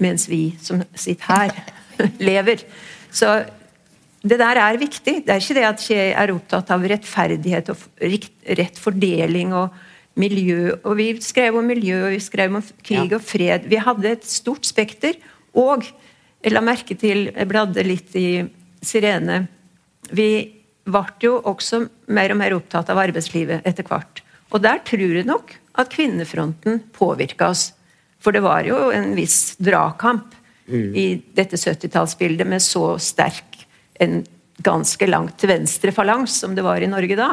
[0.02, 1.52] mens vi som sitter her,
[2.28, 2.64] lever.
[3.12, 3.44] Så
[4.22, 5.22] det der er viktig.
[5.22, 7.86] Det er ikke det at jeg er opptatt av rettferdighet og
[8.58, 9.74] rett fordeling og
[10.18, 10.72] miljø.
[10.82, 13.68] Og vi skrev om miljø, og vi skrev om krig og fred.
[13.70, 15.18] Vi hadde et stort spekter.
[15.58, 15.86] Og
[16.42, 18.42] jeg la merke til Jeg bladde litt i
[18.82, 19.44] Sirene.
[20.10, 20.28] Vi
[20.82, 24.22] ble jo også mer og mer opptatt av arbeidslivet etter hvert.
[24.50, 27.70] Og der tror jeg nok at kvinnefronten påvirka oss.
[28.22, 30.34] For det var jo en viss dragkamp
[30.66, 30.90] mm.
[30.94, 33.62] i dette 70-tallsbildet med så sterk
[34.02, 34.20] en
[34.62, 37.32] ganske langt til venstre falangs som det var i Norge da.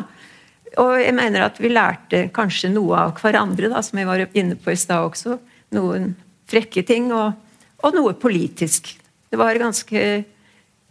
[0.79, 4.57] Og jeg mener at vi lærte kanskje noe av hverandre, da, som vi var inne
[4.59, 5.39] på i stad også.
[5.75, 6.13] Noen
[6.49, 7.09] frekke ting.
[7.13, 7.33] og
[7.83, 8.91] og noe politisk.
[9.29, 10.03] Det var ganske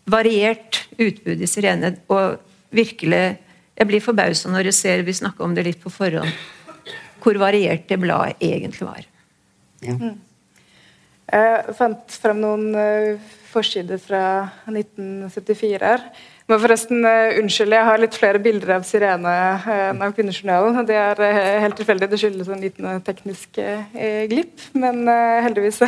[0.09, 1.96] variert utbud i Sirene.
[2.09, 2.38] Og
[2.70, 3.38] virkelig
[3.79, 6.33] Jeg blir forbausa når jeg ser vi snakker om det litt på forhånd,
[7.22, 9.05] hvor variert det bladet egentlig var.
[9.87, 9.94] Ja.
[9.94, 10.16] Mm.
[11.31, 13.20] Jeg fant frem noen uh,
[13.53, 16.03] forsider fra 1974 her.
[16.49, 20.79] Må forresten uh, unnskylde, jeg har litt flere bilder av Sirene uh, enn av Kvinnejournalen.
[20.89, 23.61] Det er uh, helt tilfeldig, det skyldes en liten teknisk
[24.31, 24.65] glipp.
[24.79, 25.03] Men
[25.45, 25.83] heldigvis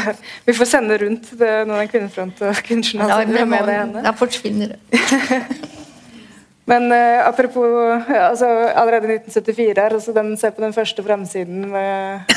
[0.45, 3.35] Vi får sende rundt det, noen av Kvinnefront og Kvinnejournalen.
[3.41, 5.41] Ja, med det Da forsvinner det.
[6.71, 8.47] Men apropos altså,
[8.79, 12.37] Allerede i 1974 altså, den ser på den første fremsiden med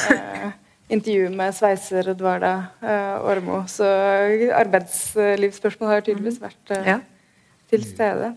[0.89, 2.55] intervju med sveiser Edvarda
[3.19, 3.65] Ormo.
[3.69, 3.87] Så
[4.63, 7.01] arbeidslivsspørsmål har tydeligvis vært ja
[7.73, 8.33] til stede.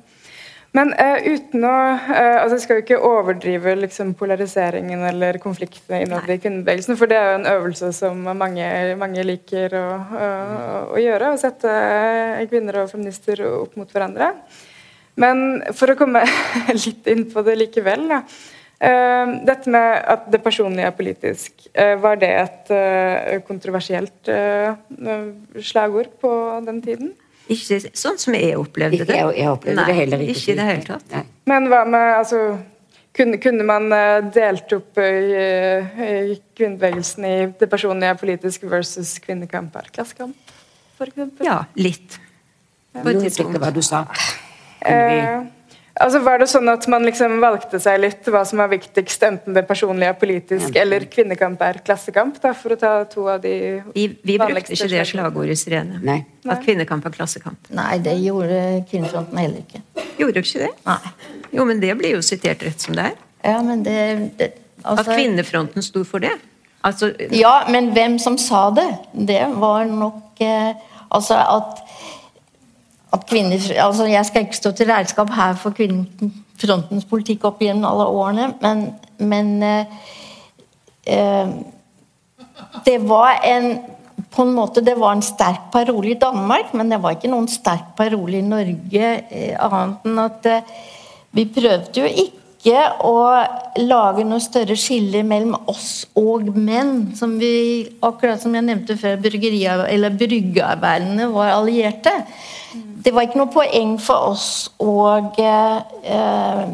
[0.77, 6.03] Men uh, uten å uh, altså Jeg skal jo ikke overdrive liksom, polariseringen eller konfliktene
[6.05, 8.67] innad i kvinnebevegelsen, for det er jo en øvelse som mange,
[9.01, 10.29] mange liker å, å,
[10.93, 11.33] å, gjøre.
[11.33, 11.77] Å sette
[12.51, 14.35] kvinner og feminister opp mot hverandre.
[15.17, 16.27] Men for å komme
[16.85, 18.21] litt inn på det likevel da.
[19.49, 21.69] dette med at det personlige er politisk,
[22.03, 22.73] var det et
[23.49, 24.29] kontroversielt
[25.65, 26.33] slagord på
[26.67, 27.15] den tiden?
[27.53, 29.19] Ikke sånn som jeg opplevde det.
[29.19, 30.39] Jeg, jeg opplevde Nei, det heller ikke.
[30.41, 31.07] ikke det hele tatt.
[31.13, 31.23] Nei.
[31.47, 32.41] Men hva med altså,
[33.17, 39.79] kunne, kunne, man eh, delt opp i, i kvinnebevegelsen i det personlige politiske versus kvinnekamp
[39.79, 40.55] er klassekamp,
[40.99, 41.45] f.eks.?
[41.47, 42.19] Ja, litt.
[42.97, 43.61] På et tidspunkt.
[43.63, 44.07] Hva du sa.
[44.87, 45.47] Eh,
[45.97, 49.57] Altså Var det sånn at man liksom valgte seg litt hva som var viktigst, enten
[49.57, 50.83] det personlige er politisk, ja.
[50.83, 52.37] eller kvinnekamp er klassekamp?
[52.43, 53.55] da, For å ta to av de
[53.95, 56.01] Vi, vi brukte ikke det slagordet, Sirene.
[56.05, 56.19] Nei.
[56.47, 57.71] At kvinnekamp er klassekamp.
[57.75, 58.59] Nei, det gjorde
[58.91, 59.81] Kvinnefronten heller ikke.
[60.21, 60.73] Gjorde dere ikke det?
[60.87, 61.15] Nei.
[61.57, 63.17] Jo, men det blir jo sitert rett som det er.
[63.47, 63.97] Ja, men det,
[64.37, 64.51] det
[64.83, 65.07] altså...
[65.07, 66.35] At Kvinnefronten sto for det?
[66.85, 67.15] Altså...
[67.33, 68.91] Ja, men hvem som sa det?
[69.17, 70.77] Det var nok eh,
[71.15, 71.86] Altså at
[73.17, 77.89] at kvinner altså Jeg skal ikke stå til regnskap her for kvinnefrontens politikk opp gjennom
[77.91, 78.87] alle årene, men,
[79.19, 79.85] men eh,
[81.07, 81.49] eh,
[82.87, 83.79] Det var en
[84.37, 87.49] på en måte Det var en sterk parole i Danmark, men det var ikke noen
[87.51, 89.13] sterk parole i Norge.
[89.31, 90.63] Eh, annet enn at eh,
[91.37, 92.37] vi prøvde jo ikke
[93.05, 93.45] å
[93.79, 97.13] lage noe større skille mellom oss og menn.
[97.17, 102.13] Som vi, akkurat som jeg nevnte før, bryggearbeiderne var allierte
[103.05, 104.47] det var ikke noe poeng for oss
[104.83, 104.93] å
[105.37, 106.69] eh,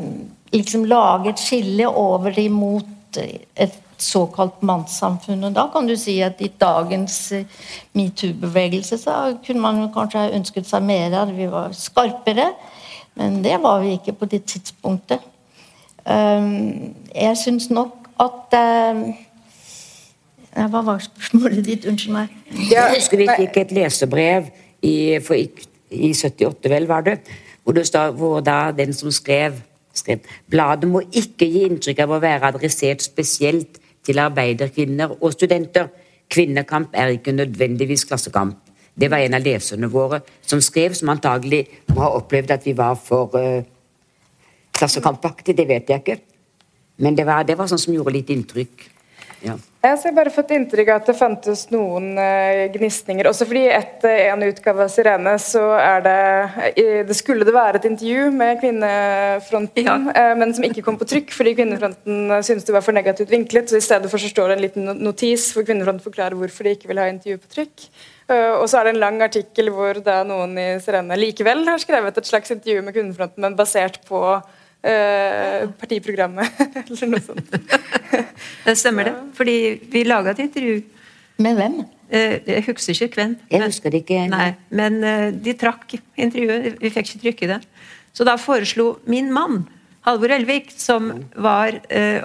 [0.54, 5.44] liksom lage et skille over imot et såkalt mannssamfunn.
[5.48, 7.58] Og da kan du si at i dagens eh,
[7.98, 12.52] metoo-bevegelse så kunne man kanskje ha ønsket seg mer av Vi var skarpere,
[13.18, 15.28] men det var vi ikke på det tidspunktet.
[16.02, 18.56] Jeg syns nok at
[20.52, 21.84] Hva var spørsmålet ditt?
[21.86, 22.32] Unnskyld meg.
[22.66, 24.48] Jeg husker vi fikk et lesebrev
[24.82, 25.38] i, for,
[25.92, 27.18] i 78, vel, var det,
[27.62, 29.60] hvor, det stod, hvor da den som skrev,
[29.94, 35.90] skrev Bladet må ikke gi inntrykk av å være adressert spesielt til arbeiderkvinner og studenter.
[36.32, 38.56] Kvinnekamp er ikke nødvendigvis klassekamp.
[39.00, 42.74] Det var en av leserne våre som skrev, som antagelig må ha opplevd at vi
[42.76, 43.62] var for uh,
[44.76, 45.56] klassekampaktige.
[45.56, 46.18] det vet jeg ikke.
[46.96, 48.91] Men det var, det var sånn som gjorde litt inntrykk.
[49.42, 49.54] Ja.
[49.82, 53.26] Jeg har bare fått inntrykk av at det fantes noen uh, gnisninger.
[53.26, 56.20] Også fordi etter en utgave av Sirene så er det
[56.78, 59.98] uh, Det skulle det være et intervju med Kvinnefronten, ja.
[60.14, 63.72] uh, men som ikke kom på trykk fordi Kvinnefronten syntes det var for negativt vinklet.
[63.72, 66.78] Så i stedet for så står det en liten notis hvor Kvinnefronten forklarer hvorfor de
[66.78, 67.86] ikke vil ha intervju på trykk.
[68.32, 72.16] og så er det en lang artikkel hvor da noen i Sirene likevel har skrevet
[72.16, 74.22] et slags intervju med Kvinnefronten, men basert på
[74.82, 77.52] Uh, partiprogrammet, eller noe sånt.
[78.66, 79.12] det stemmer det.
[79.36, 79.54] Fordi
[79.92, 80.80] vi laga et intervju.
[81.44, 81.76] Med hvem?
[82.10, 83.36] Uh, jeg husker ikke hvem.
[83.52, 84.24] Jeg husker det ikke.
[84.32, 86.80] Nei, men uh, de trakk intervjuet.
[86.82, 87.60] Vi fikk ikke trykke det.
[88.10, 89.62] Så da foreslo min mann,
[90.02, 91.76] Halvor Elvik, som var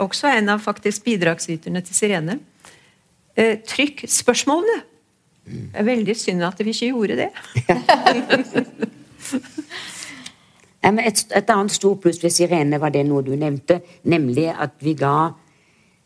[0.01, 2.39] også en av faktisk bidragsyterne til Sirene,
[3.69, 4.79] trykk spørsmålene.
[5.45, 7.29] Det er veldig synd at vi ikke gjorde det.
[10.87, 14.93] Et, et annet stort pluss ved Sirene var det noe du nevnte, nemlig at vi
[14.95, 15.33] ga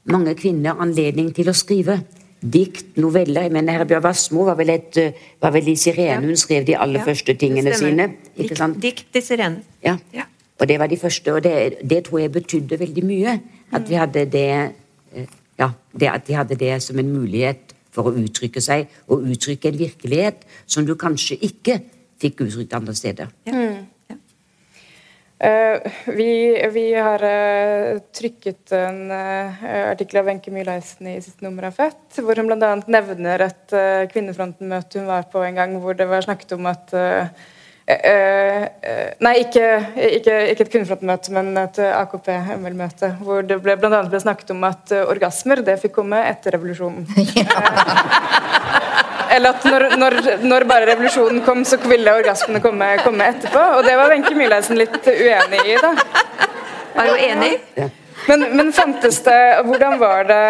[0.09, 1.99] mange kvinner anledning til å skrive.
[2.41, 3.45] Dikt, noveller.
[3.45, 7.35] Jeg mener Bjørn Wassmo var var vel i Sirene hun skrev de aller ja, første
[7.37, 8.09] tingene sine.
[8.35, 8.79] ikke sant?
[8.81, 9.61] Dikt i Sirene.
[9.85, 9.97] Ja.
[10.13, 10.25] ja.
[10.57, 13.37] Og det var de første, og det, det tror jeg betydde veldig mye.
[13.71, 14.49] At vi hadde det
[15.61, 19.69] Ja, det at de hadde det som en mulighet for å uttrykke seg, og uttrykke
[19.69, 21.81] en virkelighet som du kanskje ikke
[22.21, 23.29] fikk uttrykt andre steder.
[23.45, 23.53] Ja.
[23.53, 23.90] Mm.
[25.41, 31.65] Uh, vi, vi, har uh, trykket en uh, artikkel av Wenche Myhleisen i siste nummer
[31.65, 32.75] av Fett, hvor hun bl.a.
[32.85, 33.73] nevner et
[34.11, 36.93] Kvinnefronten-møte hun var på en gang, hvor det var snakket om at
[37.91, 39.65] Nei, ikke,
[40.19, 43.09] ikke, ikke et Kvinnefronten-møte, men et AKP-ML-møte.
[43.25, 47.09] Hvor det ble, annet ble snakket om at orgasmer det fikk komme etter revolusjonen.
[49.31, 53.63] Eller at når, når, når, bare revolusjonen kom, så ville orgasmene komme, komme etterpå.
[53.77, 55.95] Og det var Wenche Myhleisen litt uenig i, da.
[56.95, 57.55] Var hun enig?
[58.27, 60.41] Men, men, fantes det Hvordan var det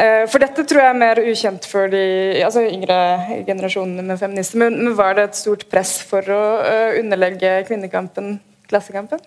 [0.00, 2.00] eh, For dette tror jeg er mer ukjent for de
[2.46, 2.96] altså yngre
[3.44, 4.62] generasjonene med feminister.
[4.62, 8.38] Men, men var det et stort press for å uh, underlegge kvinnekampen
[8.70, 9.20] klassekampen?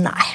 [0.00, 0.26] Nei.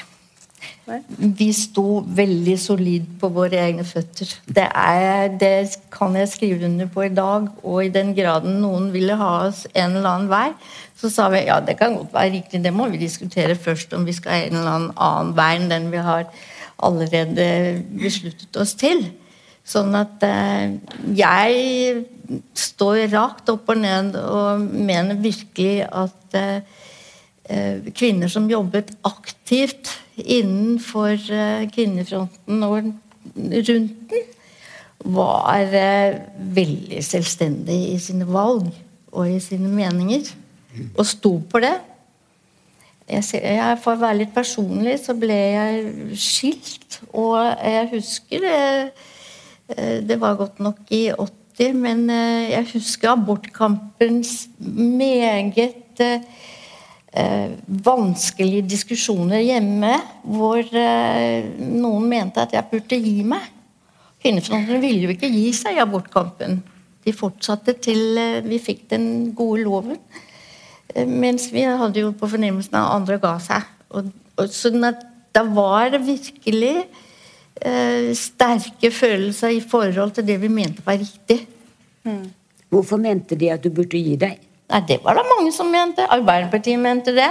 [0.87, 4.29] Vi sto veldig solid på våre egne føtter.
[4.47, 7.49] Det, er, det, kan jeg skrive under på i dag.
[7.67, 10.47] Og i den graden noen ville ha oss en eller annen vei,
[10.97, 14.07] så sa vi ja, det kan godt være riktig, det må vi diskutere først, om
[14.07, 16.29] vi skal ha en eller annen vei enn den vi har
[16.87, 17.47] allerede
[17.97, 19.03] besluttet oss til.
[19.67, 20.77] Sånn at eh,
[21.17, 22.05] jeg
[22.55, 26.85] står rakt opp og ned og mener virkelig at eh,
[27.95, 32.77] kvinner som jobbet aktivt innenfor eh, kvinnefronten og
[33.69, 34.33] rundt den,
[35.07, 36.17] var eh,
[36.55, 38.71] veldig selvstendige i sine valg
[39.13, 40.25] og i sine meninger.
[40.97, 41.75] Og sto på det.
[43.07, 46.99] Jeg, jeg, for å være litt personlig, så ble jeg skilt.
[47.15, 48.59] Og jeg husker det,
[50.09, 52.03] det var godt nok i 80, men
[52.51, 56.27] jeg husker abortkampens meget eh,
[57.85, 59.93] vanskelige diskusjoner hjemme
[60.27, 63.45] hvor eh, noen mente at jeg burde gi meg.
[64.21, 66.59] Kvinnefronten ville jo ikke gi seg i abortkampen.
[67.05, 69.99] De fortsatte til eh, vi fikk den gode loven.
[70.93, 73.67] Eh, mens vi hadde jo på fornemmelsen at andre ga seg.
[73.95, 76.73] Og, og sånn at da var det virkelig
[77.61, 81.43] eh, sterke følelser i forhold til det vi mente var riktig.
[82.07, 82.25] Mm.
[82.73, 84.46] Hvorfor mente de at du burde gi deg?
[84.67, 86.07] Nei, Det var det mange som mente.
[86.11, 87.29] Arbeiderpartiet mente det.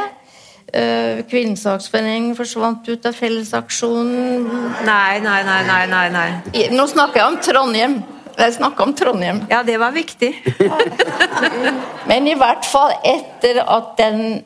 [0.66, 4.49] Uh, Kvinnesaksforeningen forsvant ut av Fellesaksjonen.
[4.87, 6.28] Nei, nei, nei, nei, nei, nei.
[6.74, 7.97] Nå snakker jeg om Trondheim.
[8.37, 9.41] Jeg snakker om Trondheim.
[9.51, 10.32] Ja, det var viktig.
[12.11, 14.43] Men i hvert fall etter at den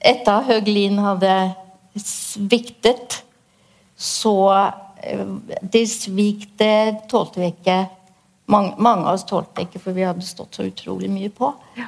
[0.00, 1.32] Etter Høglin hadde
[2.00, 3.18] sviktet,
[3.96, 4.32] så
[5.00, 6.68] Det De svikte
[7.08, 7.78] tålte vi ikke.
[8.50, 11.52] Mange, mange, av oss tålte ikke, for vi hadde stått så utrolig mye på.
[11.76, 11.86] Ja.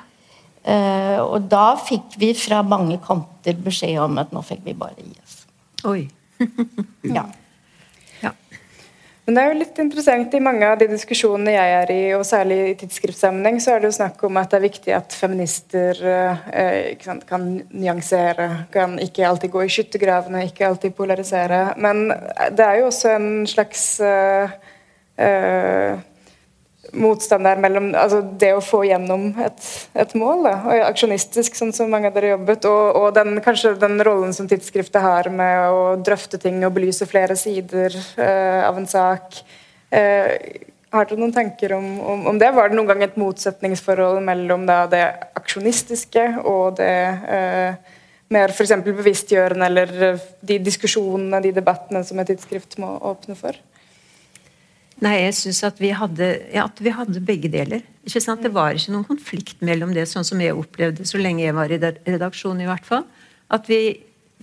[0.63, 5.01] Uh, og da fikk vi fra mange kanter beskjed om at nå fikk vi bare
[5.01, 5.39] gi oss.
[5.91, 6.05] Oi.
[7.17, 7.25] ja.
[8.23, 8.31] ja.
[9.27, 12.23] Men det er jo litt interessant i mange av de diskusjonene jeg er i, og
[12.27, 16.05] særlig i tidsskriftsammenheng, så er det jo snakk om at det er viktig at feminister
[16.13, 21.65] eh, sant, kan nyansere, kan ikke alltid gå i skyttergravene, ikke alltid polarisere.
[21.83, 22.09] Men
[22.55, 24.57] det er jo også en slags eh,
[25.19, 26.03] eh,
[26.93, 29.68] motstand der mellom altså det å få gjennom et,
[29.99, 33.74] et mål, da, og aksjonistisk, sånn som mange av dere jobbet, og, og den, kanskje
[33.80, 38.78] den rollen som tidsskriftet har med å drøfte ting og belyse flere sider uh, av
[38.80, 39.40] en sak.
[39.93, 40.36] Uh,
[40.93, 42.53] har dere noen tanker om, om, om, det?
[42.53, 45.05] Var det noen gang et motsetningsforhold mellom da, det
[45.40, 47.99] aksjonistiske og det uh,
[48.32, 48.76] mer f.eks.
[48.84, 53.57] bevisstgjørende, eller de diskusjonene, de debattene som et tidsskrift må åpne for?
[55.03, 55.98] Nei, jeg syns at, ja,
[56.62, 57.82] at, vi hadde begge deler.
[58.07, 61.74] Det var ikke noen konflikt mellom det, sånn som jeg opplevde så lenge jeg var
[61.74, 62.62] i redaksjonen.
[62.62, 63.05] i hvert fall.
[63.50, 63.98] At vi,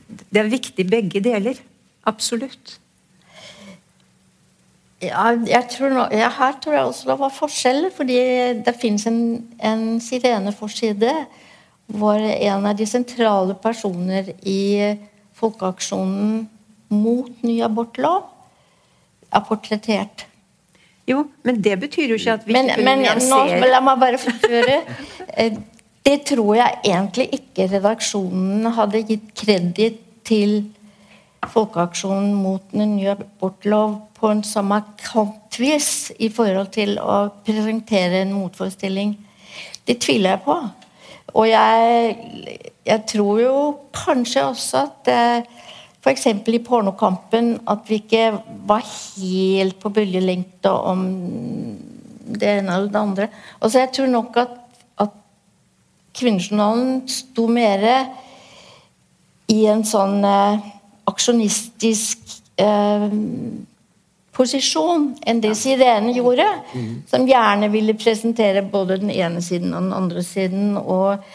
[0.07, 1.55] Det er viktig begge deler.
[2.03, 2.79] Absolutt.
[4.99, 7.91] Ja, jeg tror nå, ja, her tror jeg også det var forskjeller.
[7.95, 8.19] Fordi
[8.65, 9.21] det finnes en,
[9.63, 11.13] en sireneforside
[11.89, 14.95] hvor en av de sentrale personer i
[15.39, 16.43] folkeaksjonen
[16.91, 18.27] mot ny abortlov
[19.31, 20.28] er portrettert.
[21.09, 23.59] Jo, men det betyr jo ikke at vi men, ikke men, nyansere.
[23.59, 24.75] Nå, la meg bare forføre.
[25.39, 25.55] Eh,
[26.05, 30.61] det tror jeg egentlig ikke redaksjonen hadde gitt kreditt til
[31.49, 38.23] Folkeaksjonen mot en ny abortlov på en så markant vis i forhold til å presentere
[38.25, 39.15] en motforestilling.
[39.87, 40.57] Det tviler jeg på.
[41.39, 43.55] Og jeg, jeg tror jo
[43.95, 45.49] kanskje også at eh,
[45.99, 46.25] F.eks.
[46.47, 48.31] i Pornokampen at vi ikke
[48.67, 51.05] var helt på bølgelengde om
[52.29, 53.27] det ene eller det andre.
[53.59, 54.55] Altså Jeg tror nok at,
[54.97, 55.15] at
[56.15, 57.85] Kvinnejournalen sto mer
[59.49, 60.69] i en sånn eh,
[61.09, 63.07] aksjonistisk eh,
[64.39, 66.47] posisjon enn det Sirene gjorde.
[66.71, 66.91] Mm.
[67.11, 70.77] Som gjerne ville presentere både den ene siden og den andre siden.
[70.79, 71.25] Og,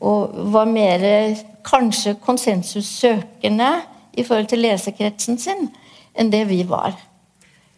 [0.00, 1.04] og var mer
[1.66, 3.72] kanskje konsensussøkende
[4.16, 5.68] i forhold til lesekretsen sin
[6.14, 6.94] enn det vi var.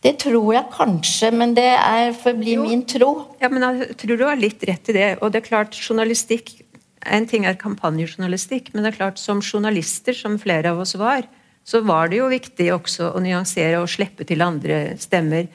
[0.04, 3.26] Det tror jeg kanskje, men det er forblir min tro.
[3.40, 5.08] Ja, men Jeg tror du har litt rett i det.
[5.20, 6.62] Og det er klart, journalistikk
[7.06, 11.22] En ting er kampanjejournalistikk, men det er klart som journalister, som flere av oss var,
[11.62, 15.46] så var det jo viktig også å nyansere og slippe til andre stemmer.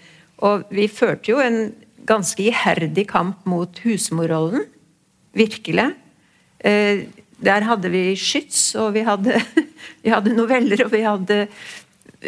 [0.47, 1.73] Og vi førte jo en
[2.07, 4.63] ganske iherdig kamp mot husmorrollen.
[5.35, 5.89] Virkelig.
[6.63, 7.03] Eh,
[7.41, 9.41] der hadde vi skyts, og vi hadde,
[10.01, 11.39] vi hadde, noveller, og vi hadde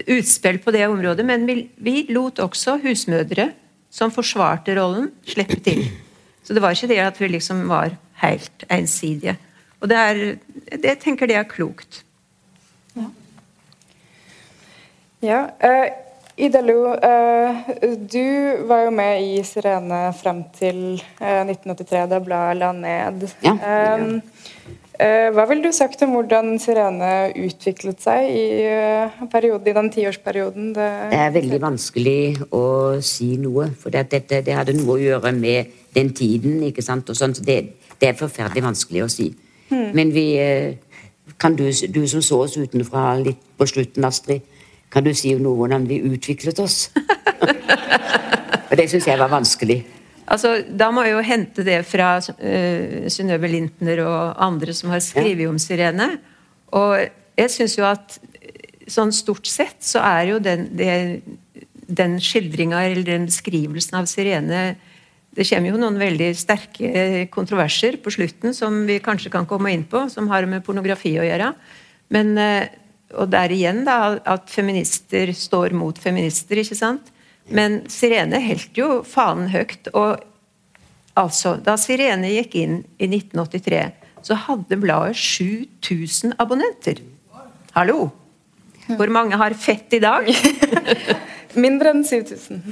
[0.08, 1.26] utspill på det området.
[1.26, 3.51] Men vi, vi, lot også husmødre
[3.93, 5.86] som forsvarte rollen, slippe til.
[6.43, 7.93] Så det var ikke det at vi liksom var
[8.24, 9.38] helt ensidige.
[9.82, 10.24] Og det er,
[10.82, 12.04] det tenker det er klokt.
[12.95, 13.10] Ja.
[15.22, 15.91] ja uh,
[16.38, 17.68] Idalo, uh,
[18.10, 20.80] du var jo med i Sirene frem til
[21.22, 23.28] uh, 1983, da bladet la ned.
[23.45, 23.54] Ja.
[23.54, 24.83] Um, Eh,
[25.34, 30.68] hva ville du sagt om hvordan Sirene utviklet seg i, eh, periode, i den tiårsperioden?
[30.76, 30.89] Det...
[31.10, 32.20] det er veldig vanskelig
[32.54, 32.66] å
[33.02, 36.62] si noe, for det, dette, det hadde noe å gjøre med den tiden.
[36.70, 37.10] ikke sant?
[37.10, 37.58] Sånn, så det,
[37.98, 39.32] det, er forferdelig vanskelig å si.
[39.72, 39.89] Hmm.
[39.98, 40.78] Men vi eh,
[41.41, 44.46] kan du, du, som så oss utenfra litt på slutten, Astrid,
[44.94, 46.91] kan du si noe om hvordan vi utviklet oss?
[48.70, 49.82] Og det syns jeg var vanskelig.
[50.32, 55.03] Altså, da må jeg jo hente det fra uh, Synnøve Lintner og andre som har
[55.03, 56.13] skrevet om Sirene.
[56.74, 56.95] Og
[57.39, 58.17] jeg syns jo at
[58.91, 61.24] sånn stort sett så er jo den, det,
[61.88, 64.63] den skildringa eller den beskrivelsen av Sirene
[65.34, 69.86] Det kommer jo noen veldig sterke kontroverser på slutten som vi kanskje kan komme inn
[69.89, 71.51] på, som har med pornografi å gjøre.
[72.13, 72.63] Men, uh,
[73.13, 77.12] og der igjen da, at feminister står mot feminister, ikke sant.
[77.52, 79.89] Men Sirene holdt jo fanen høyt.
[79.94, 80.22] Og
[81.20, 83.84] altså, da Sirene gikk inn i 1983,
[84.24, 87.02] så hadde bladet 7000 abonnenter.
[87.76, 88.12] Hallo!
[88.88, 90.28] Hvor mange har fett i dag?
[91.64, 92.64] Mindre enn 7000.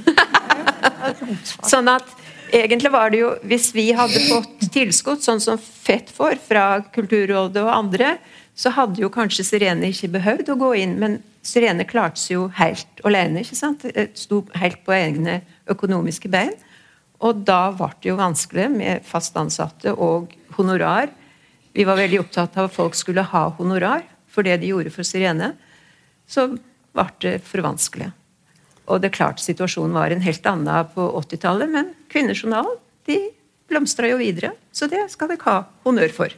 [1.72, 2.08] sånn at
[2.52, 7.62] egentlig var det jo Hvis vi hadde fått tilskudd, sånn som Fett får fra Kulturrådet
[7.64, 8.16] og andre,
[8.54, 10.98] så hadde jo kanskje Sirene ikke behøvd å gå inn.
[11.00, 13.42] Men Sirene klarte seg jo helt alene.
[13.42, 13.84] ikke sant?
[14.14, 15.40] Sto helt på egne
[15.70, 16.54] økonomiske bein.
[17.22, 21.10] Og da ble det jo vanskelig med fast ansatte og honorar.
[21.72, 25.06] Vi var veldig opptatt av at folk skulle ha honorar for det de gjorde for
[25.06, 25.52] Sirene.
[26.26, 26.48] Så
[26.94, 28.10] ble det for vanskelig.
[28.90, 33.18] Og det er klart situasjonen var en helt annen på 80-tallet, men Kvinnejournalen de
[33.70, 34.52] blomstra jo videre.
[34.74, 36.34] Så det skal dere ha honnør for.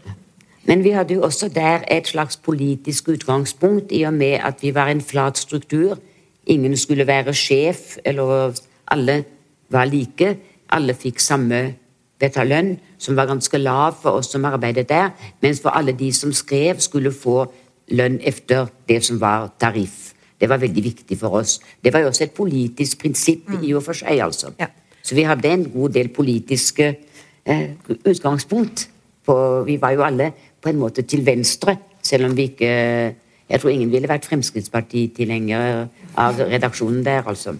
[0.66, 4.74] Men vi hadde jo også der et slags politisk utgangspunkt, i og med at vi
[4.74, 5.98] var en flat struktur
[6.46, 8.52] ingen skulle være sjef, eller
[8.88, 9.24] alle
[9.70, 10.36] var like.
[10.70, 11.74] Alle fikk samme
[12.20, 15.10] lønn, som var ganske lav for oss som arbeidet der,
[15.42, 17.52] mens for alle de som skrev, skulle få
[17.88, 20.14] lønn efter det som var tariff.
[20.40, 21.60] Det var veldig viktig for oss.
[21.84, 24.54] Det var jo også et politisk prinsipp i og for seg, altså.
[24.60, 24.66] Ja.
[25.02, 26.96] Så vi hadde en god del politiske
[27.44, 27.70] eh,
[28.04, 28.88] utgangspunkt.
[29.26, 30.32] På, vi var jo alle
[30.64, 32.72] på en måte til venstre, selv om vi ikke
[33.44, 37.52] Jeg tror ingen ville vært Fremskrittspartitilhengere av redaksjonen der, altså.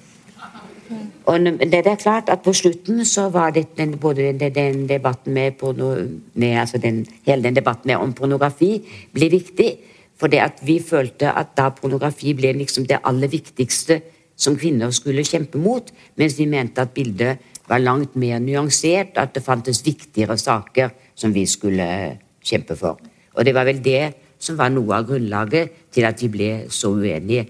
[1.28, 5.34] Og det er klart at På slutten så var det den, både den, den debatten
[5.34, 5.94] med, porno,
[6.34, 8.80] med altså den, hele den debatten om pornografi
[9.12, 9.76] ble viktig.
[10.16, 14.00] For det at vi følte at da pornografi ble liksom det aller viktigste
[14.36, 17.38] som kvinner skulle kjempe mot, mens vi mente at bildet
[17.68, 21.86] var langt mer nyansert, at det fantes viktigere saker som vi skulle
[22.44, 23.00] kjempe for.
[23.34, 26.92] Og det var vel det som var noe av grunnlaget til at vi ble så
[26.94, 27.46] uenige.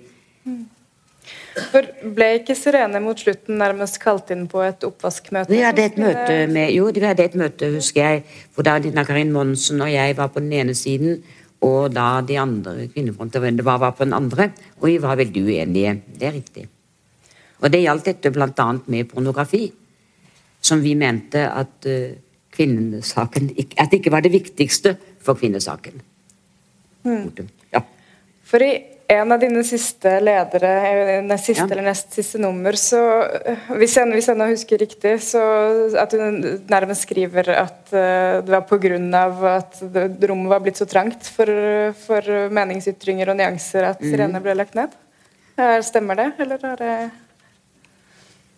[1.54, 1.86] For
[2.16, 5.52] Ble ikke Sirene mot slutten nærmest kalt inn på et oppvaskmøte?
[5.52, 8.24] Vi hadde et møte med, jo, vi hadde et møte, husker jeg,
[8.54, 11.20] hvor da Lina Karin Monsen og jeg var på den ene siden,
[11.64, 15.94] og da de andre kvinnefrontene var, var på den andre, og vi var veldig uenige.
[16.18, 16.66] Det er riktig.
[17.62, 18.68] Og det gjaldt dette bl.a.
[18.92, 19.64] med pornografi,
[20.64, 22.12] som vi mente at uh,
[22.54, 26.00] kvinnesaken At det ikke var det viktigste for kvinnesaken.
[27.04, 27.48] Mm.
[27.72, 27.80] Ja.
[28.44, 28.72] For i
[29.12, 30.70] en av dine siste ledere,
[31.26, 31.72] nest siste Ja.
[31.74, 33.00] eller nest siste nummer, så
[33.76, 35.42] Hvis jeg, hvis jeg nå husker riktig, så
[36.00, 36.40] at hun
[36.70, 39.56] nærmest skriver at eh, det var pga.
[39.56, 39.82] at
[40.30, 41.46] rommet var blitt så trangt for,
[41.92, 44.88] for meningsytringer og nyanser at Sirene ble lagt ned.
[45.58, 47.10] Er- Stemmer det, eller har det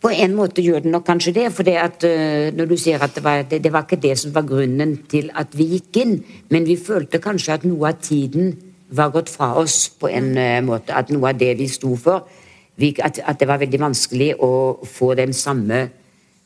[0.03, 1.47] På en måte gjør det nok kanskje det.
[1.57, 4.19] For det at, øh, når du sier at det var, det, det var ikke det
[4.19, 6.17] som var grunnen til at vi gikk inn,
[6.51, 8.55] men vi følte kanskje at noe av tiden
[8.91, 10.95] var gått fra oss på en øh, måte.
[10.95, 12.29] At noe av det vi sto for,
[12.77, 14.51] vi, at, at det var veldig vanskelig å
[14.85, 15.87] få den samme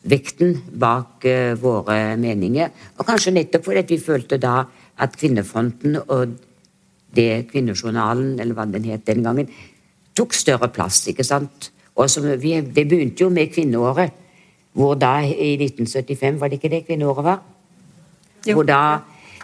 [0.01, 2.70] vekten bak uh, våre meninger.
[2.96, 4.62] Og kanskje nettopp fordi vi følte da
[5.01, 6.38] at Kvinnefronten og
[7.16, 9.51] det Kvinnejournalen, eller hva den het den gangen,
[10.16, 11.03] tok større plass.
[11.11, 11.70] ikke sant?
[12.01, 14.12] Og som vi, Det begynte jo med kvinneåret,
[14.72, 17.40] hvor da i 1975 Var det ikke det kvinneåret var?
[18.46, 18.55] Jo.
[18.55, 19.01] Hvor da,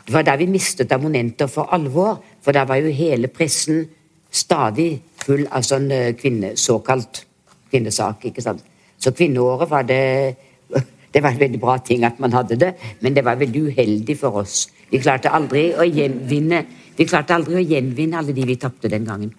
[0.06, 2.22] det var da vi mistet abonnenter for alvor.
[2.40, 3.84] For da var jo hele pressen
[4.30, 7.24] stadig full av sånn eh, kvinne, såkalt
[7.70, 8.24] kvinnesak.
[8.24, 8.64] ikke sant?
[8.98, 10.36] Så kvinneåret var det
[11.12, 14.16] Det var en veldig bra ting at man hadde det, men det var veldig uheldig
[14.20, 14.66] for oss.
[14.90, 16.64] Vi klarte aldri å gjenvinne
[16.96, 19.32] vi klarte aldri å gjenvinne alle de vi tapte den gangen.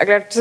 [0.00, 0.32] Ja, klart,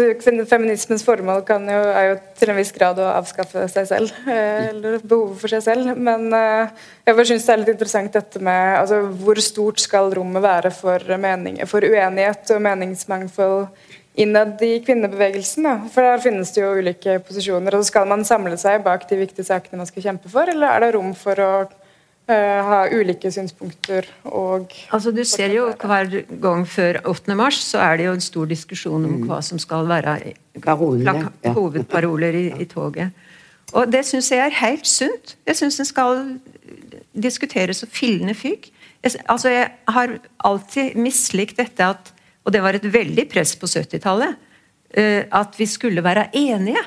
[0.47, 4.13] Feminismens formål jo, er jo til en viss grad å avskaffe seg selv.
[4.23, 5.97] eh, Eller behovet for seg selv.
[5.99, 6.69] Men eh,
[7.03, 10.71] jeg bare synes det er litt interessant dette med altså, hvor stort skal rommet være
[10.71, 13.67] for, mening, for uenighet og meningsmangfold
[14.19, 15.67] innad i kvinnebevegelsen.
[15.67, 15.75] Da.
[15.91, 17.75] For der finnes det jo ulike posisjoner.
[17.75, 20.71] og så Skal man samle seg bak de viktige sakene man skal kjempe for, eller
[20.71, 21.51] er det rom for å
[22.29, 26.11] eh, ha ulike synspunkter og Altså Du ser jo hver
[26.41, 27.35] gang før 8.
[27.35, 30.19] mars så er det jo en stor diskusjon om hva som skal være
[31.43, 31.53] ja.
[31.53, 33.11] hovedparoler i, i toget.
[33.73, 35.35] Og det syns jeg er helt sunt.
[35.45, 36.23] Jeg syns en skal
[37.13, 38.71] diskuteres så fillende fyk.
[39.03, 42.13] Jeg, altså jeg har alltid mislikt dette at
[42.47, 44.35] Og det var et veldig press på 70-tallet.
[44.93, 46.81] eh, at vi skulle være enige.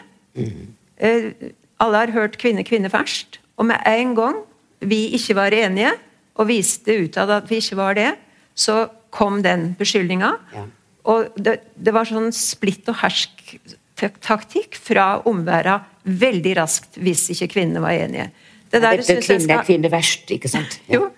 [0.99, 1.33] Eh,
[1.79, 3.41] alle har hørt 'kvinne, kvinne' først.
[3.57, 4.37] Og med en gang
[4.83, 5.93] vi ikke var enige,
[6.41, 8.11] og viste utad at vi ikke var det,
[8.55, 10.31] så kom den beskyldninga.
[10.55, 10.65] Ja.
[11.13, 17.83] Og det, det var sånn splitt og hersk-taktikk fra omverdenen veldig raskt hvis ikke kvinnene
[17.85, 18.31] var enige.
[18.73, 20.79] Det der Dette synes jeg kvinne er skal- kvinne verst, ikke sant?
[20.89, 20.99] Ja.
[20.99, 21.11] jo,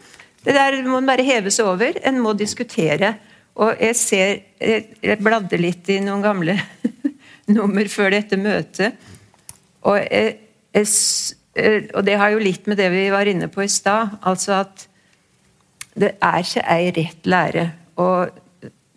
[0.44, 1.96] det der må en bare heve seg over.
[2.04, 3.14] En må diskutere.
[3.56, 6.56] Og jeg ser Jeg, bladde litt i noen gamle
[7.56, 8.98] nummer før dette møtet.
[9.84, 10.34] Og, jeg,
[10.74, 10.88] jeg,
[11.54, 14.16] og det har jo litt med det vi var inne på i stad.
[14.26, 14.88] Altså at
[15.94, 17.66] det er ikke ei rett lære.
[18.02, 18.40] Og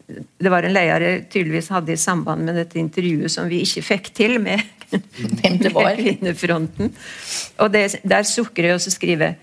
[0.08, 4.10] det var en leder tydeligvis hadde i samband med dette intervjuet som vi ikke fikk
[4.16, 4.64] til med
[5.44, 5.68] med
[6.00, 6.94] Kvinnefronten.
[7.60, 9.36] Og det, der sukker jeg og skriver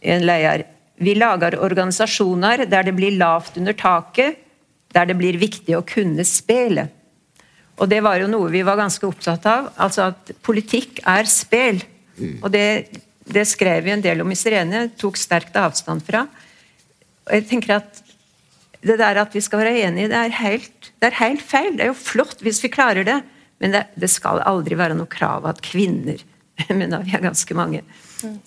[0.00, 0.66] en leder
[1.00, 4.36] Vi lager organisasjoner der det blir lavt under taket,
[4.92, 6.90] der det blir viktig å kunne spille.
[7.80, 9.70] Og det var jo noe vi var ganske opptatt av.
[9.80, 11.24] Altså at politikk er
[12.20, 12.36] spill.
[12.44, 12.66] Og det,
[13.24, 16.26] det skrev vi en del om i Sirene, tok sterkt avstand fra.
[17.26, 18.02] Og jeg tenker at
[18.80, 21.74] det der at vi skal være enige, det er helt, det er helt feil.
[21.76, 23.20] Det er jo flott hvis vi klarer det,
[23.60, 26.22] men det, det skal aldri være noe krav at kvinner
[26.78, 27.80] men da vi er ganske mange,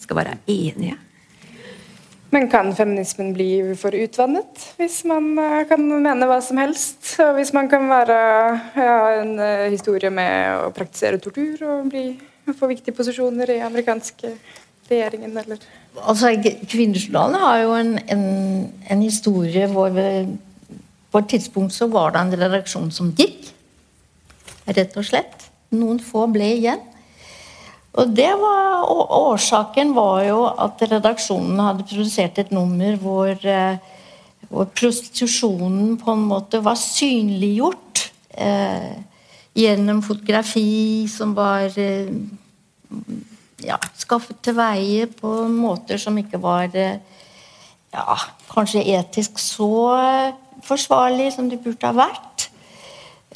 [0.02, 0.98] skal være enige.
[2.34, 7.12] Men kan feminismen bli for utvannet hvis man uh, kan mene hva som helst?
[7.22, 8.18] Og hvis man kan være
[8.74, 12.08] ja, en uh, historie med å praktisere tortur og bli,
[12.60, 14.36] få viktige posisjoner i amerikanske
[14.90, 15.64] regjeringen, eller
[15.94, 16.32] Altså,
[16.70, 18.24] Kvinnesjournalen har jo en, en,
[18.90, 19.94] en historie hvor
[21.14, 23.52] på et tidspunkt så var det en redaksjon som gikk.
[24.66, 25.46] Rett og slett.
[25.74, 26.82] Noen få ble igjen.
[27.94, 28.88] Og var,
[29.20, 33.78] Årsaken var jo at redaksjonen hadde produsert et nummer hvor, eh,
[34.50, 38.98] hvor prostitusjonen på en måte var synliggjort eh,
[39.54, 42.10] gjennom fotografi som var eh,
[43.64, 46.98] ja, skaffet til veie på måter som ikke var eh,
[47.94, 48.18] ja,
[48.50, 49.74] kanskje etisk så
[50.66, 52.48] forsvarlig som det burde ha vært.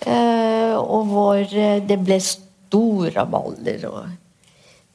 [0.05, 1.57] Eh, og hvor
[1.89, 3.85] det ble store baller.
[3.89, 4.07] og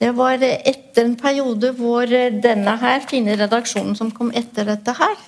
[0.03, 5.21] det var etter en periode hvor denne her fine redaksjonen som kom etter dette her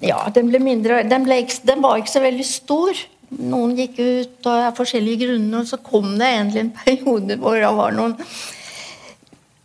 [0.00, 3.02] Ja, den ble mindre den, ble, den, var ikke så veldig stor.
[3.30, 7.74] Noen gikk ut av forskjellige grunner, og så kom det egentlig en periode hvor det
[7.76, 8.16] var noen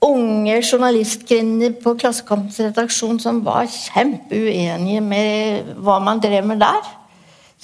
[0.05, 6.91] unge journalistkvinner på Klassekampens redaksjon som var kjempeuenige med hva man drev med der.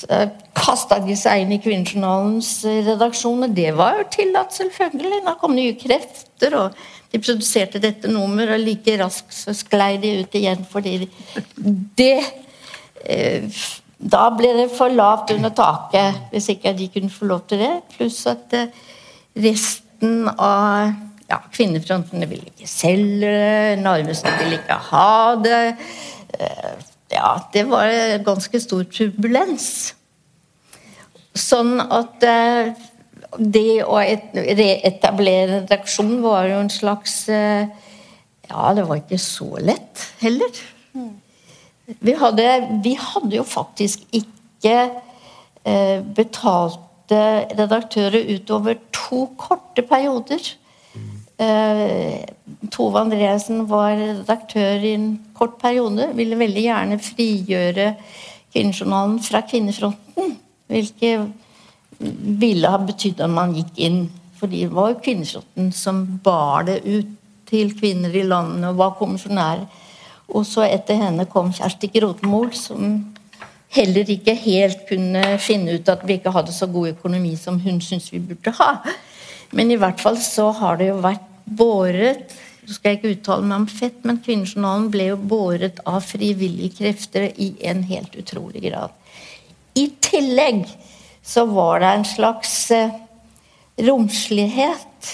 [0.01, 0.23] Så
[0.57, 5.21] kasta de seg inn i Kvinnejournalens redaksjon, og det var jo tillatt, selvfølgelig.
[5.27, 6.79] Da kom nye krefter, og
[7.11, 10.95] de produserte dette nummeret, og like raskt så sklei de ut igjen fordi
[11.99, 12.15] det
[14.01, 17.71] Da ble det for lavt under taket hvis ikke de kunne få lov til det.
[17.93, 18.71] Pluss at eh,
[19.37, 20.95] resten av
[21.29, 25.61] ja, kvinnefrontene ville ikke selge det, Narvesen ville ikke ha det.
[26.39, 26.71] Eh,
[27.13, 27.93] ja, det var
[28.25, 29.69] ganske stor turbulens.
[31.37, 32.73] Sånn at eh,
[33.37, 37.69] det å reetablere en var jo en slags eh,
[38.51, 40.57] Ja, det var ikke så lett heller.
[41.85, 42.47] Vi hadde,
[42.83, 44.75] vi hadde jo faktisk ikke
[45.65, 47.21] eh, betalte
[47.57, 50.53] redaktører utover to korte perioder.
[52.71, 56.11] Tove Andreassen var redaktør i en kort periode.
[56.15, 57.87] Ville veldig gjerne frigjøre
[58.53, 60.35] Kvinnejournalen fra Kvinnefronten.
[60.71, 61.31] Hvilket
[62.41, 64.03] ville ha betydd at man gikk inn.
[64.41, 67.09] fordi det var jo Kvinnefronten som bar det ut
[67.45, 69.67] til kvinner i landet og var kommisjonær.
[70.31, 73.13] Og så etter henne kom Kjersti Grotmol, som
[73.71, 77.79] heller ikke helt kunne finne ut at vi ikke hadde så god økonomi som hun
[77.83, 78.71] syntes vi burde ha.
[79.55, 83.47] Men i hvert fall så har det jo vært båret så skal jeg ikke uttale
[83.47, 88.61] meg om fett, men Kvinnejournalen ble jo båret av frivillige krefter i en helt utrolig
[88.67, 88.93] grad.
[89.75, 90.67] I tillegg
[91.25, 92.93] så var det en slags eh,
[93.81, 95.09] romslighet.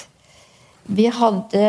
[0.97, 1.63] Vi hadde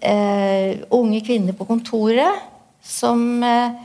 [0.00, 2.51] eh, unge kvinner på kontoret
[2.82, 3.78] som eh,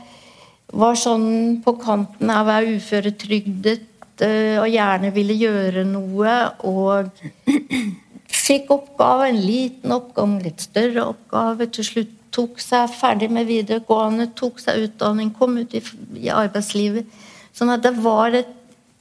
[0.74, 6.36] var sånn på kanten av å være uføretrygdet eh, og gjerne ville gjøre noe.
[6.68, 7.08] Og
[8.48, 11.70] fikk oppgave, en liten oppgave, en litt større oppgave.
[11.72, 15.82] Til slutt tok seg ferdig med videregående, tok seg utdanning, kom ut i,
[16.20, 17.08] i arbeidslivet.
[17.56, 18.52] Sånn at det var et,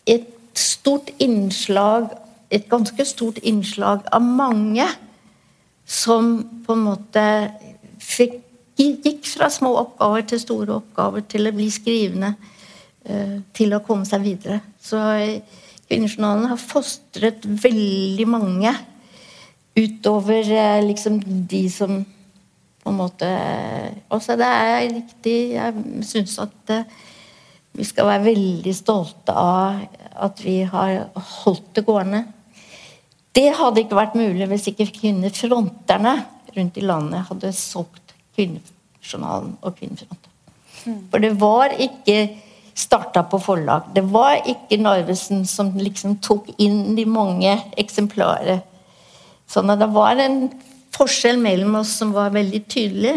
[0.10, 2.08] et, stort innslag,
[2.50, 4.88] et ganske stort innslag av mange
[5.86, 7.26] som på en måte
[8.02, 8.40] fikk,
[8.78, 12.36] gikk fra små oppgaver til store oppgaver, til å bli skrivende,
[13.06, 14.62] eh, til å komme seg videre.
[14.82, 18.74] Så eh, Kvinnejournalen har fostret veldig mange
[19.78, 22.02] utover eh, liksom de som
[22.84, 23.28] på en måte
[24.16, 26.72] Også det er riktig Jeg syns at
[27.78, 29.82] vi skal være veldig stolte av
[30.18, 31.12] at vi har
[31.44, 32.24] holdt det gående.
[33.38, 36.16] Det hadde ikke vært mulig hvis ikke kvinnefronterne
[36.56, 38.07] rundt i landet hadde solgt
[38.38, 40.34] Kvinnejournalen og Kvinnefronten.
[40.86, 41.02] Mm.
[41.12, 42.22] For det var ikke
[42.78, 43.90] starta på forlag.
[43.96, 48.62] Det var ikke Narvesen som liksom tok inn de mange eksemplarer
[49.48, 50.42] Sånn at det var en
[50.96, 53.16] forskjell mellom oss som var veldig tydelig,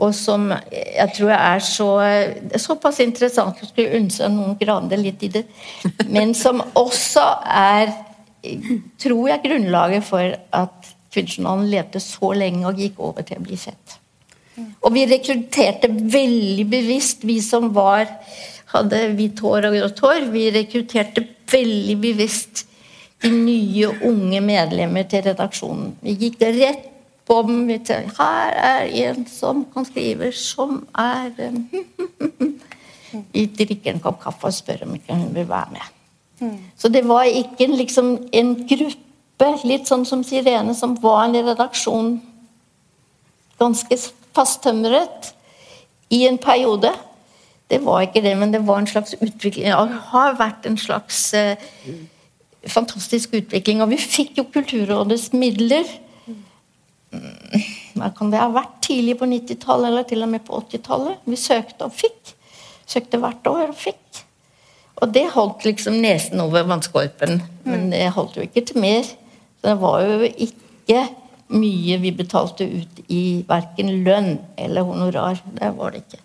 [0.00, 1.88] og som jeg tror er så,
[2.56, 5.42] såpass interessant at jeg skulle ønske noen grande litt i det,
[6.08, 7.92] men som også er,
[9.02, 13.58] tror jeg, grunnlaget for at Kvinnejournalen levde så lenge og gikk over til å bli
[13.58, 13.96] sett.
[14.80, 18.08] Og vi rekrutterte veldig bevisst, vi som var
[18.70, 20.26] hadde hvitt hår og grått hår.
[20.34, 22.64] Vi rekrutterte veldig bevisst
[23.20, 25.94] de nye, unge medlemmer til redaksjonen.
[26.04, 26.86] Vi gikk rett
[27.28, 27.66] på dem.
[27.68, 31.32] Vi tenkte, Her er en som kan skrive, som er
[33.34, 36.60] Vi drikker en kopp kaffe og spør om ikke hun vil være med.
[36.78, 42.14] Så det var ikke liksom en gruppe, litt sånn som Sirene, som var en redaksjon
[43.60, 43.98] ganske
[44.36, 45.32] fasttømret
[46.10, 46.92] i en periode.
[47.70, 49.66] Det var ikke det, men det var en slags utvikling.
[49.70, 51.70] Det har vært en slags eh,
[52.66, 53.82] fantastisk utvikling.
[53.84, 55.86] Og vi fikk jo Kulturrådets midler.
[57.10, 57.62] Mm,
[57.98, 58.74] hva kan det ha vært?
[58.86, 61.22] Tidlig på 90-tallet eller til og med på 80-tallet.
[61.30, 62.34] Vi søkte og fikk.
[62.90, 64.24] Søkte hvert år og fikk.
[65.00, 67.38] Og det holdt liksom nesen over vannskorpen.
[67.64, 69.06] Men det holdt jo ikke til mer.
[69.06, 71.06] Så det var jo ikke
[71.50, 75.40] mye vi betalte ut i verken lønn eller honorar.
[75.56, 76.24] Det var det ikke.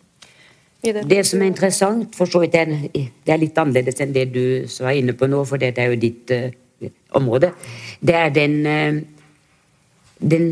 [0.85, 4.43] Det som er interessant, for så vidt det er litt annerledes enn det du
[4.85, 7.49] var inne på nå, for det er jo ditt uh, område,
[8.05, 8.99] det er den, uh,
[10.21, 10.51] den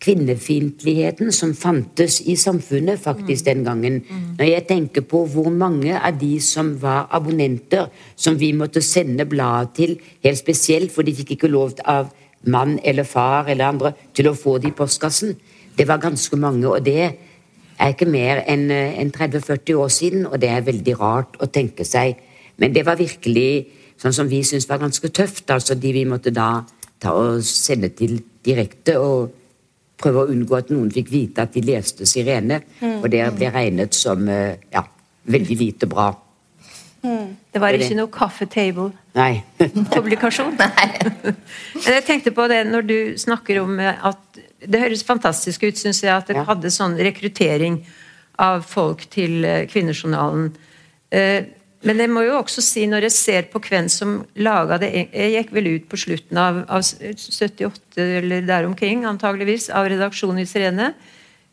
[0.00, 4.00] kvinnefiendtligheten som fantes i samfunnet faktisk den gangen.
[4.38, 9.28] Når jeg tenker på hvor mange av de som var abonnenter, som vi måtte sende
[9.28, 12.08] bladet til, helt spesielt, for de fikk ikke lov av
[12.46, 15.36] mann eller far eller andre til å få det i postkassen.
[15.76, 17.12] Det var ganske mange, og det
[17.80, 21.84] er ikke mer enn en 30-40 år siden, og det er veldig rart å tenke
[21.84, 22.16] seg.
[22.60, 23.66] Men det var virkelig
[24.00, 26.62] sånn som vi syntes var ganske tøft, altså de vi måtte da
[27.00, 28.98] ta og sende til direkte.
[28.98, 29.36] og
[30.00, 32.62] prøve å unngå at noen fikk vite at de leste 'Sirene'.
[32.80, 33.02] Mm.
[33.02, 34.84] Og det ble regnet som eh, ja,
[35.24, 36.10] veldig lite bra.
[37.04, 37.36] Mm.
[37.50, 40.54] Det var ikke noe Coffee Table-publikasjon?
[40.60, 40.88] Nei.
[41.24, 45.78] Men jeg tenkte på det når du snakker om eh, at Det høres fantastisk ut,
[45.80, 46.48] syns jeg, at dere ja.
[46.50, 47.80] hadde sånn rekruttering
[48.40, 50.50] av folk til eh, Kvinnejournalen.
[51.80, 55.32] Men jeg må jo også si, når jeg ser på hvem som laga det Jeg
[55.32, 60.48] gikk vel ut på slutten av, av 78 eller der omkring, antageligvis, av redaksjonen i
[60.48, 60.90] Sirene.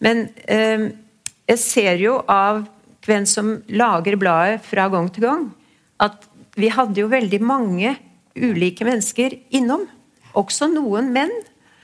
[0.03, 0.89] Men eh,
[1.47, 2.65] jeg ser jo av
[3.07, 5.47] hvem som lager bladet fra gang til gang,
[6.03, 6.27] at
[6.57, 7.93] vi hadde jo veldig mange
[8.37, 9.85] ulike mennesker innom.
[10.37, 11.33] Også noen menn,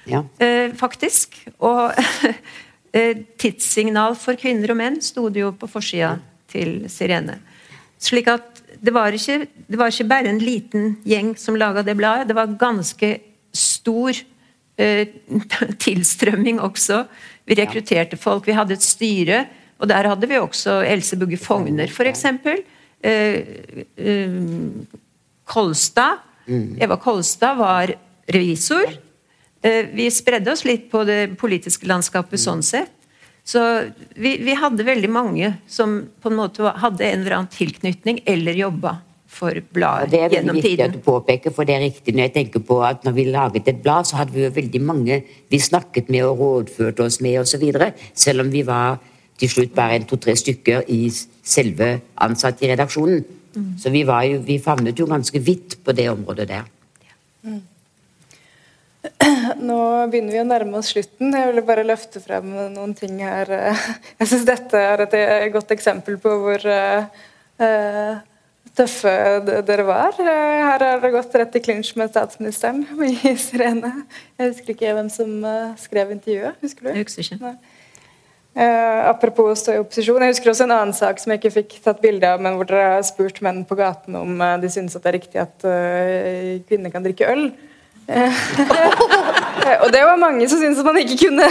[0.10, 0.24] ja.
[0.42, 1.40] eh, faktisk.
[1.66, 1.94] Og
[2.98, 6.16] eh, tidssignal for kvinner og menn sto det jo på forsida
[6.54, 7.40] til Sirene.
[8.04, 11.96] Slik at det var, ikke, det var ikke bare en liten gjeng som laga det
[11.96, 13.14] bladet, det var ganske
[13.56, 14.18] stor
[14.82, 15.08] eh,
[15.86, 17.04] tilstrømming også.
[17.48, 18.48] Vi rekrutterte folk.
[18.48, 19.44] Vi hadde et styre,
[19.80, 22.26] og der hadde vi også Else Bugge Fogner, f.eks.
[23.04, 23.36] Eh,
[23.96, 24.32] eh,
[25.44, 26.24] Kolstad.
[26.48, 26.78] Mm.
[26.82, 27.94] Eva Kolstad var
[28.26, 28.88] revisor.
[29.62, 32.92] Eh, vi spredde oss litt på det politiske landskapet sånn sett.
[33.44, 33.60] Så
[34.16, 38.56] vi, vi, hadde veldig mange som på en måte hadde en eller annen tilknytning eller
[38.56, 40.38] jobba for bladet gjennom tiden.
[40.40, 42.78] Det er veldig viktig at du påpeker, for det er riktig når jeg tenker på
[42.88, 45.18] at når vi laget et blad, så hadde vi jo veldig mange
[45.52, 47.66] vi snakket med og rådførte oss med osv.
[48.14, 49.02] Selv om vi var
[49.40, 53.24] til slutt bare en to-tre stykker i selve ansatte i redaksjonen.
[53.54, 53.70] Mm.
[53.82, 56.66] Så vi, var jo, vi favnet jo ganske vidt på det området der.
[57.44, 57.62] Mm.
[59.68, 59.78] Nå
[60.12, 61.34] begynner vi å nærme oss slutten.
[61.36, 63.52] Jeg ville bare løfte frem noen ting her.
[64.20, 65.18] Jeg syns dette er et
[65.54, 68.22] godt eksempel på hvor uh,
[68.74, 69.14] tøffe
[69.68, 70.16] dere var.
[70.18, 73.94] Her har det gått rett i klinsj med statsministeren i Sirene.
[74.40, 75.36] Jeg husker ikke hvem som
[75.84, 76.58] skrev intervjuet.
[76.64, 76.94] Husker du?
[76.94, 77.56] Jeg husker ikke.
[78.54, 80.22] Uh, apropos å stå i opposisjon.
[80.22, 82.68] Jeg husker også en annen sak som jeg ikke fikk tatt bilde av, men hvor
[82.70, 86.62] dere har spurt menn på gaten om uh, de at det er riktig at uh,
[86.70, 87.48] kvinner kan drikke øl.
[89.84, 91.48] og det var mange som syntes at man ikke kunne.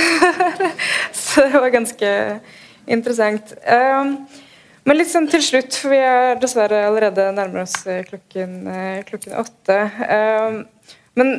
[1.24, 2.10] så det var ganske
[2.86, 3.54] interessant.
[4.84, 7.78] Men litt sånn til slutt, for vi er dessverre allerede nærmer oss
[8.10, 8.68] klokken,
[9.08, 9.78] klokken åtte.
[11.16, 11.32] Men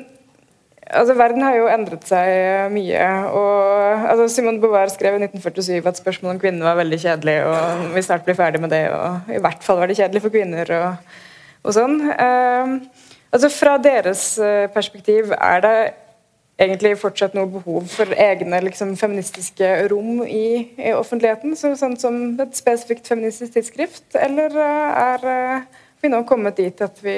[0.89, 3.07] altså, verden har jo endret seg eh, mye.
[3.29, 7.95] og altså, Simone Beauvoir skrev i 1947 at spørsmålet om kvinner var veldig kjedelig, og
[7.95, 8.85] vi snart blir ferdig med det.
[8.91, 10.75] og I hvert fall var det kjedelig for kvinner.
[10.79, 11.17] og,
[11.63, 11.99] og sånn.
[12.11, 13.03] Uh,
[13.33, 15.77] Altså Fra deres eh, perspektiv, er det
[16.61, 21.55] egentlig fortsatt noe behov for egne liksom, feministiske rom i, i offentligheten?
[21.57, 24.05] Så, sånn som et spesifikt feministisk tidsskrift?
[24.21, 27.17] Eller uh, er uh, vi nå kommet dit at vi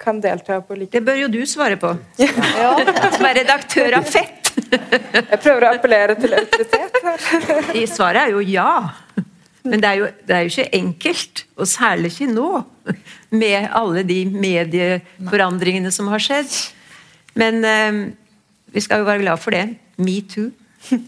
[0.00, 1.94] kan delta på like Det bør jo du svare på.
[2.18, 2.74] Ja.
[3.14, 4.52] Som er redaktør av Fett.
[5.32, 7.80] Jeg prøver å appellere til autoritet her.
[7.90, 8.94] Svaret er jo ja.
[9.64, 12.48] Men det er, jo, det er jo ikke enkelt, og særlig ikke nå,
[13.32, 16.52] med alle de medieforandringene som har skjedd.
[17.40, 18.00] Men eh,
[18.76, 19.64] vi skal jo være glad for det.
[19.96, 20.50] Metoo.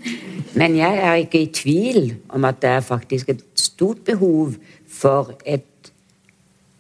[0.61, 4.57] Men jeg er ikke i tvil om at det er faktisk et stort behov
[4.89, 5.67] for et,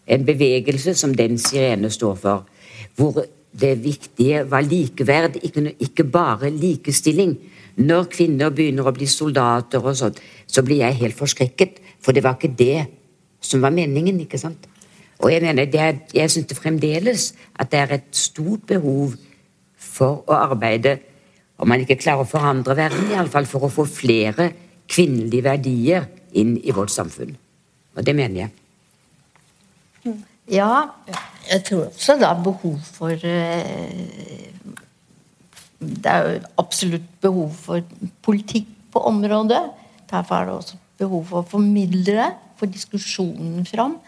[0.06, 2.44] en bevegelse som den Sirene står for,
[2.96, 3.24] hvor
[3.60, 5.38] det viktige var likeverd,
[5.80, 7.36] ikke, bare likestilling.
[7.76, 11.80] Når kvinner begynner å bli soldater og sånt, så blir jeg helt forskrekket.
[12.00, 12.86] For det var ikke det
[13.40, 14.68] som var meningen, ikke sant?
[15.24, 19.16] Og jeg mener, er, jeg syns fremdeles at det er et stort behov
[19.76, 20.98] for å arbeide
[21.56, 24.50] Om man ikke klarer å forandre verden, iallfall for å få flere
[24.92, 26.04] kvinnelige verdier
[26.36, 27.30] inn i vårt samfunn.
[27.96, 28.50] Og det mener jeg.
[30.46, 30.92] Ja,
[31.50, 34.50] jeg tror også det er behov for eh,
[35.80, 37.82] Det er jo absolutt behov for
[38.22, 39.62] politikk på området.
[40.10, 43.98] Derfor er det også behov for å formidle det, få diskusjonen fram.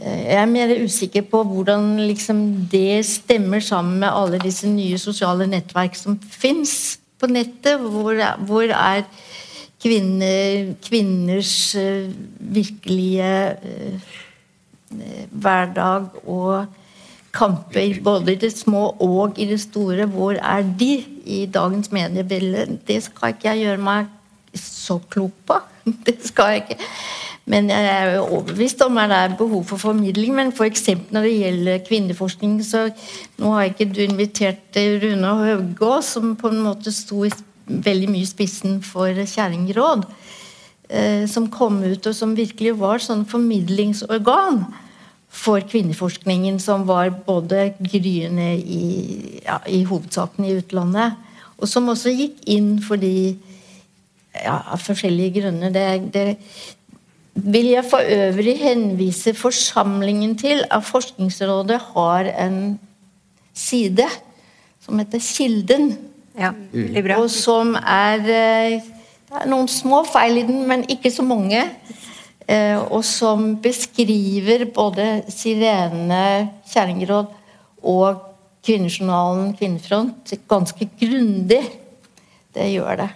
[0.00, 4.98] Eh, jeg er mer usikker på hvordan liksom det stemmer sammen med alle disse nye
[4.98, 7.78] sosiale nettverk som fins på nettet.
[7.78, 9.06] Hvor, hvor er
[9.84, 13.32] kvinner, kvinners uh, virkelige
[15.30, 16.66] hverdag og
[17.34, 20.06] kamper, både i det små og i det store.
[20.06, 20.92] Hvor er de
[21.24, 22.78] i dagens mediebilde?
[22.88, 24.10] Det skal ikke jeg gjøre meg
[24.54, 25.60] så klok på.
[26.06, 26.84] Det skal jeg ikke.
[27.44, 30.32] Men jeg er jo overbevist om at det er behov for formidling.
[30.32, 30.86] Men f.eks.
[31.12, 32.86] Når det gjelder kvinneforskning, så
[33.36, 37.26] nå har ikke du invitert Rune Haugås, som på en måte sto
[37.66, 40.06] veldig mye i spissen for Kjerringråd.
[40.88, 44.64] Eh, som kom ut, og som virkelig var sånn formidlingsorgan
[45.34, 51.18] for kvinneforskningen, som var både gryende i, ja, i hovedsaken i utlandet,
[51.58, 53.34] og som også gikk inn fordi
[54.34, 55.74] ja, av forskjellige grunner.
[55.74, 56.24] Det, det,
[57.34, 62.78] vil jeg for øvrig henvise forsamlingen til at Forskningsrådet har en
[63.54, 64.06] side
[64.84, 65.96] som heter Kilden.
[66.38, 66.50] Ja,
[67.16, 68.82] og som er eh,
[69.24, 71.62] Det er noen små feil i den, men ikke så mange.
[72.46, 77.32] Eh, og som beskriver både Sirene Kjerringråd
[77.88, 78.22] og
[78.64, 81.62] Kvinnejournalen Kvinnefront ganske grundig.
[82.54, 83.10] Det gjør det.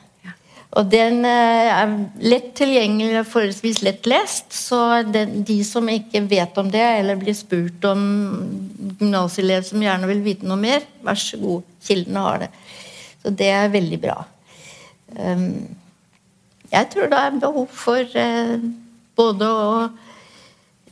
[0.76, 1.93] Og den eh, er
[2.29, 4.53] lett tilgjengelig og forholdsvis lett lest.
[4.53, 8.03] Så den, de som ikke vet om det, eller blir spurt om
[8.99, 12.51] gymnaselev som gjerne vil vite noe mer, vær så god, kildene har det.
[13.22, 14.18] Så det er veldig bra.
[15.16, 15.49] Um,
[16.68, 18.68] jeg tror det er behov for uh,
[19.19, 19.71] både å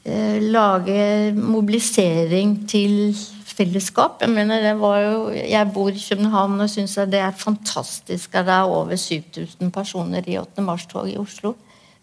[0.05, 3.15] eh, lage mobilisering til
[3.57, 4.21] fellesskap.
[4.21, 8.49] Jeg mener, det var jo, jeg bor i København og syns det er fantastisk at
[8.49, 10.65] det er over 7000 personer i 8.
[10.67, 11.55] mars-tog i Oslo.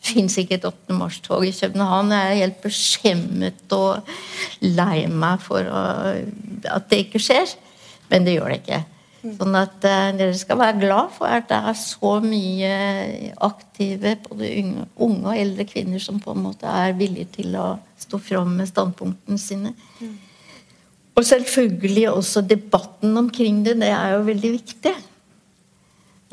[0.04, 0.96] Det fins ikke et 8.
[0.98, 2.12] mars-tog i København.
[2.12, 4.16] Jeg er helt beskjemmet og
[4.64, 5.84] lei meg for å,
[6.74, 7.54] at det ikke skjer.
[8.10, 8.82] Men det gjør det ikke.
[9.24, 12.74] Sånn at uh, dere skal være glad for at det er så mye
[13.46, 17.70] aktive både unge, unge, og eldre kvinner som på en måte er villige til å
[18.04, 19.72] stå fram med standpunktene sine.
[20.02, 20.18] Mm.
[21.14, 23.78] Og selvfølgelig også debatten omkring det.
[23.80, 24.94] Det er jo veldig viktig.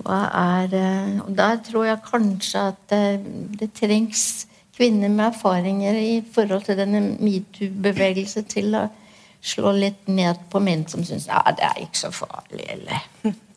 [0.01, 3.05] Er uh, Og der tror jeg kanskje at det,
[3.61, 8.88] det trengs kvinner med erfaringer i forhold til denne metoo-bevegelse til å
[9.43, 13.05] slå litt ned på min som syns ja, det er ikke så farlig, eller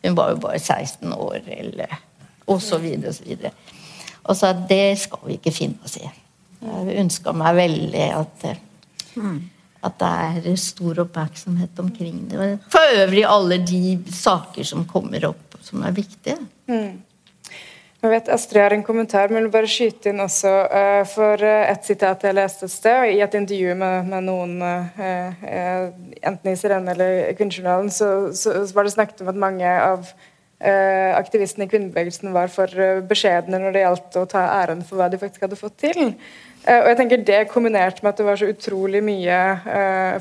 [0.03, 1.97] hun var jo bare 16 år, eller
[2.51, 3.53] og så videre og så videre.
[4.23, 6.09] Og så at det skal vi ikke finne oss i.
[6.63, 8.45] Jeg ønsker meg veldig at,
[9.83, 10.11] at det
[10.49, 12.53] er stor oppmerksomhet omkring det.
[12.71, 16.37] For øvrig alle de saker som kommer opp, som er viktige.
[16.71, 17.01] Mm.
[18.03, 20.49] Jeg vet Astrid har en kommentar, men jeg vil bare skyte inn også.
[20.67, 24.25] Uh, for uh, et sitat jeg leste et sted, og i et intervju med, med
[24.27, 25.85] noen, uh,
[26.19, 30.11] enten i Sirene eller Kvinnejournalen, så, så, så, var det snakket om at mange av
[30.63, 32.71] aktivistene i kvinnebevegelsen var for
[33.09, 36.13] beskjedne når det gjaldt å ta æren for hva de faktisk hadde fått til.
[36.63, 39.41] og jeg tenker Det kombinert med at det var så utrolig mye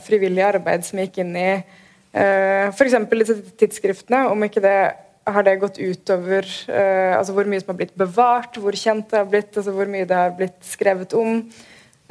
[0.03, 2.99] frivillig arbeid som gikk inn i uh, f.eks.
[3.13, 4.77] disse tidsskriftene, om ikke det
[5.25, 9.21] har det gått utover uh, altså hvor mye som har blitt bevart, hvor kjent det
[9.21, 11.39] har blitt, altså hvor mye det har blitt skrevet om.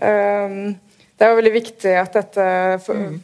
[0.02, 0.56] Um,
[1.20, 2.48] det er jo veldig viktig at dette
[2.86, 3.20] for, mm.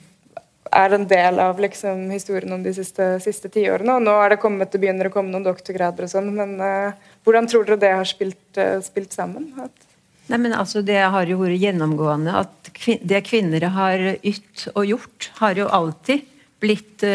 [0.82, 3.96] er en del av liksom, historien om de siste, siste tiårene.
[3.98, 7.12] Og nå er det kommet, det begynner å komme noen doktorgrader og sånn, men uh,
[7.26, 9.54] hvordan tror dere det har spilt, uh, spilt sammen?
[9.64, 9.86] At
[10.28, 14.84] Nei, men altså Det har jo vært gjennomgående at kvin det kvinner har ytt og
[14.84, 16.26] gjort, har jo alltid
[16.60, 17.06] blitt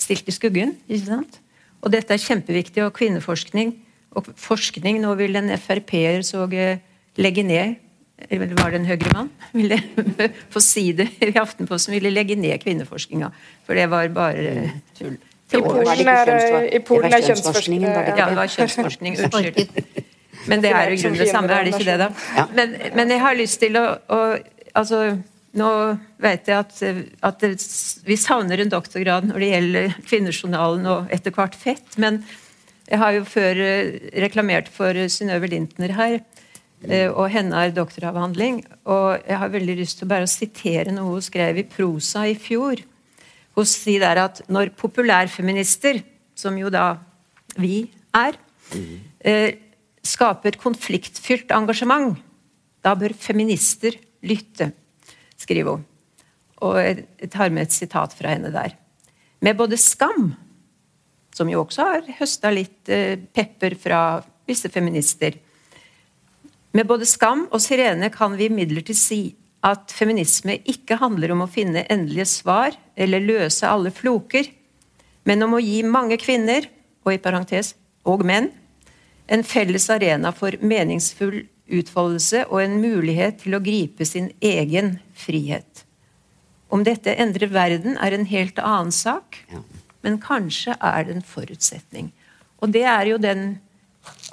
[0.00, 0.72] stilt i skuggen.
[0.88, 1.36] ikke sant?
[1.84, 2.84] Og dette er kjempeviktig.
[2.86, 3.74] Og kvinneforskning
[4.16, 6.46] og forskning Nå vil en Frp-er så
[7.16, 7.82] legge ned
[8.16, 9.30] eller var det en Høyre-mann?
[9.52, 9.76] Ville
[10.54, 11.92] få si det i Aftenposten.
[11.92, 13.28] Ville legge ned kvinneforskninga.
[13.66, 15.18] For det var bare tull.
[15.52, 16.30] I Polen er,
[16.74, 19.18] i Polen er kjønnsforskning Ja, det var kjønnsforskning.
[19.28, 19.68] Unnskyld.
[20.50, 22.46] Men det er jo grunnen det samme, er det ikke det, da?
[22.54, 24.18] Men, men jeg har lyst til å, å
[24.78, 25.00] altså
[25.56, 25.70] nå
[26.22, 26.80] vet jeg at,
[27.24, 27.54] at det,
[28.06, 32.20] vi savner en doktorgrad når det gjelder Kvinnejournalen og etter hvert Fett, men
[32.86, 36.20] jeg har jo før eh, reklamert for Synnøve Lintner her,
[36.86, 38.60] eh, og henne er doktoravhandling.
[38.86, 42.36] Og jeg har veldig lyst til bare å sitere noe hun skrev i prosa i
[42.38, 42.84] fjor.
[43.56, 45.98] Hun sier der at når populærfeminister,
[46.38, 46.92] som jo da
[47.58, 48.38] vi er,
[49.24, 49.56] eh,
[50.06, 52.14] skaper konfliktfylt engasjement.
[52.84, 54.70] Da bør feminister lytte,
[55.40, 55.86] skriver hun.
[56.64, 58.76] Og jeg tar med et sitat fra henne der.
[59.44, 60.32] Med både skam,
[61.36, 64.00] som jo også har høsta litt eh, pepper fra
[64.48, 65.34] visse feminister
[66.76, 69.20] Med både skam og sirene kan vi imidlertid si
[69.64, 74.46] at feminisme ikke handler om å finne endelige svar eller løse alle floker,
[75.26, 76.68] men om å gi mange kvinner,
[77.02, 77.72] og i parentes
[78.06, 78.50] og menn,
[79.26, 85.84] en felles arena for meningsfull utfoldelse og en mulighet til å gripe sin egen frihet.
[86.70, 89.42] Om dette endrer verden, er en helt annen sak,
[90.02, 92.10] men kanskje er det en forutsetning.
[92.62, 93.58] Og det er jo den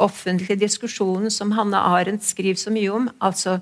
[0.01, 3.09] offentlige diskusjonen som Hanne Arendt skriver så mye om.
[3.21, 3.59] Altså,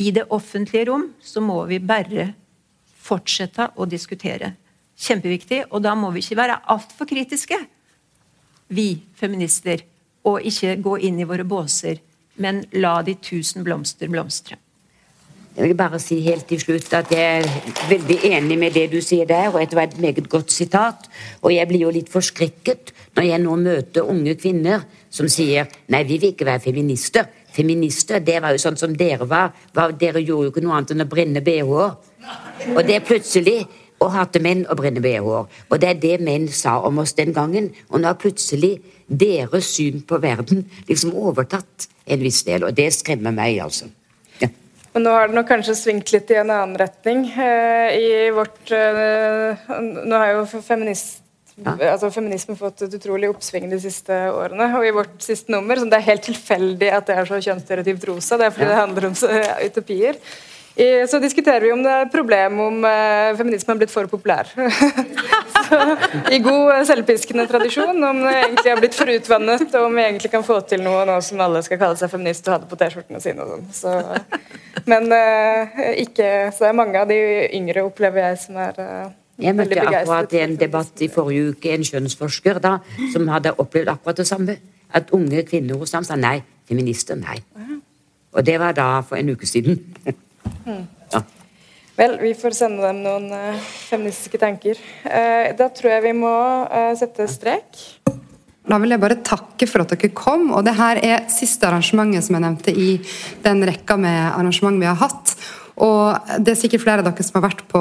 [0.00, 2.30] i det offentlige rom så må vi bare
[3.00, 4.54] fortsette å diskutere.
[5.00, 5.64] Kjempeviktig.
[5.70, 7.56] Og da må vi ikke være altfor kritiske,
[8.70, 9.82] vi feminister
[10.28, 11.98] og ikke gå inn i våre båser,
[12.40, 14.58] men la de tusen blomster blomstre.
[15.56, 19.00] Jeg vil bare si helt til slutt at jeg er veldig enig med det du
[19.02, 21.08] sier der, og det var et meget godt sitat.
[21.42, 26.04] Og jeg blir jo litt forskrekket når jeg nå møter unge kvinner som sier nei,
[26.06, 27.26] vi vil ikke være feminister.
[27.50, 29.50] Feminister, det var jo sånn som dere var.
[29.98, 31.96] Dere gjorde jo ikke noe annet enn å brenne bh-er.
[32.70, 33.58] Og det er plutselig
[34.00, 35.46] og hate menn og brenne bh-er.
[35.68, 37.70] Og det er det menn sa om oss den gangen.
[37.90, 42.90] Og nå har plutselig deres syn på verden liksom overtatt en viss del, og det
[42.96, 43.90] skremmer meg, altså.
[44.40, 44.48] Ja.
[44.94, 47.26] Og nå har det nok kanskje svingt litt i en annen retning.
[47.30, 51.20] Eh, I vårt eh, Nå har jo feminist,
[51.60, 51.76] ja.
[51.92, 54.72] altså feminisme fått et utrolig oppsving de siste årene.
[54.80, 58.08] Og i vårt siste nummer, som det er helt tilfeldig at det er så kjønnsstereotypt
[58.10, 58.72] rosa, det er fordi ja.
[58.72, 59.18] det handler om
[59.68, 60.22] utopier,
[61.10, 64.48] så diskuterer vi om det er et problem om eh, feminisme har blitt for populær.
[65.56, 65.80] så,
[66.30, 70.04] I god uh, selvpiskende tradisjon, om det egentlig har blitt for utvannet, og om vi
[70.06, 72.70] egentlig kan få til noe nå som alle skal kalle seg feminist og ha det
[72.70, 73.44] på T-skjortene sine.
[73.44, 73.66] og sånn.
[73.74, 77.20] Så, men eh, ikke, så det er mange av de
[77.58, 78.80] yngre, opplever jeg, som er
[79.40, 82.74] jeg møtte akkurat i en debatt i forrige uke en kjønnsforsker da,
[83.12, 84.56] som hadde opplevd akkurat det samme.
[84.92, 86.40] At unge kvinner hos ham sa nei.
[86.68, 87.40] Feminister, nei.
[88.30, 89.80] Og det var da for en uke siden.
[91.14, 91.22] Ja.
[92.00, 94.78] Vel, vi får sende dem noen uh, feministiske tanker.
[95.04, 96.32] Uh, da tror jeg vi må
[96.64, 97.82] uh, sette strek.
[98.70, 100.50] Da vil jeg bare takke for at dere kom.
[100.54, 102.92] og det her er siste arrangementet som jeg nevnte i
[103.44, 105.34] den rekka med arrangement vi har hatt.
[105.80, 107.80] Og Det er sikkert flere av dere som har vært på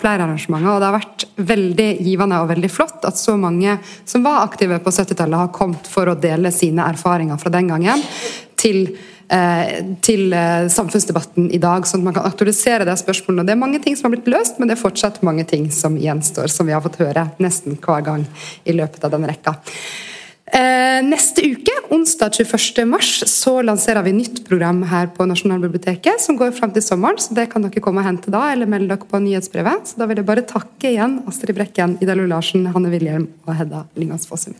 [0.00, 4.26] flere arrangementer, og det har vært veldig givende og veldig flott at så mange som
[4.26, 8.02] var aktive på 70-tallet, har kommet for å dele sine erfaringer fra den gangen
[8.58, 8.96] til
[9.26, 13.48] til eh, samfunnsdebatten i dag, sånn at man kan aktualisere det spørsmålet.
[13.48, 15.98] Det er mange ting som har blitt løst, men det er fortsatt mange ting som
[15.98, 18.26] gjenstår, som vi har fått høre nesten hver gang
[18.64, 19.56] i løpet av den rekka.
[20.46, 22.84] Eh, neste uke, onsdag 21.
[22.86, 27.34] mars, så lanserer vi nytt program her på Nasjonalbiblioteket som går fram til sommeren, så
[27.34, 29.90] det kan dere komme og hente da, eller melde dere på nyhetsbrevet.
[29.90, 33.56] Så da vil jeg bare takke igjen Astrid Brekken, Ida Lo Larsen, Hanne Wilhelm og
[33.58, 34.54] Hedda Lingas Fossum.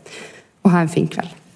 [0.67, 1.46] Og ha en fin kveld.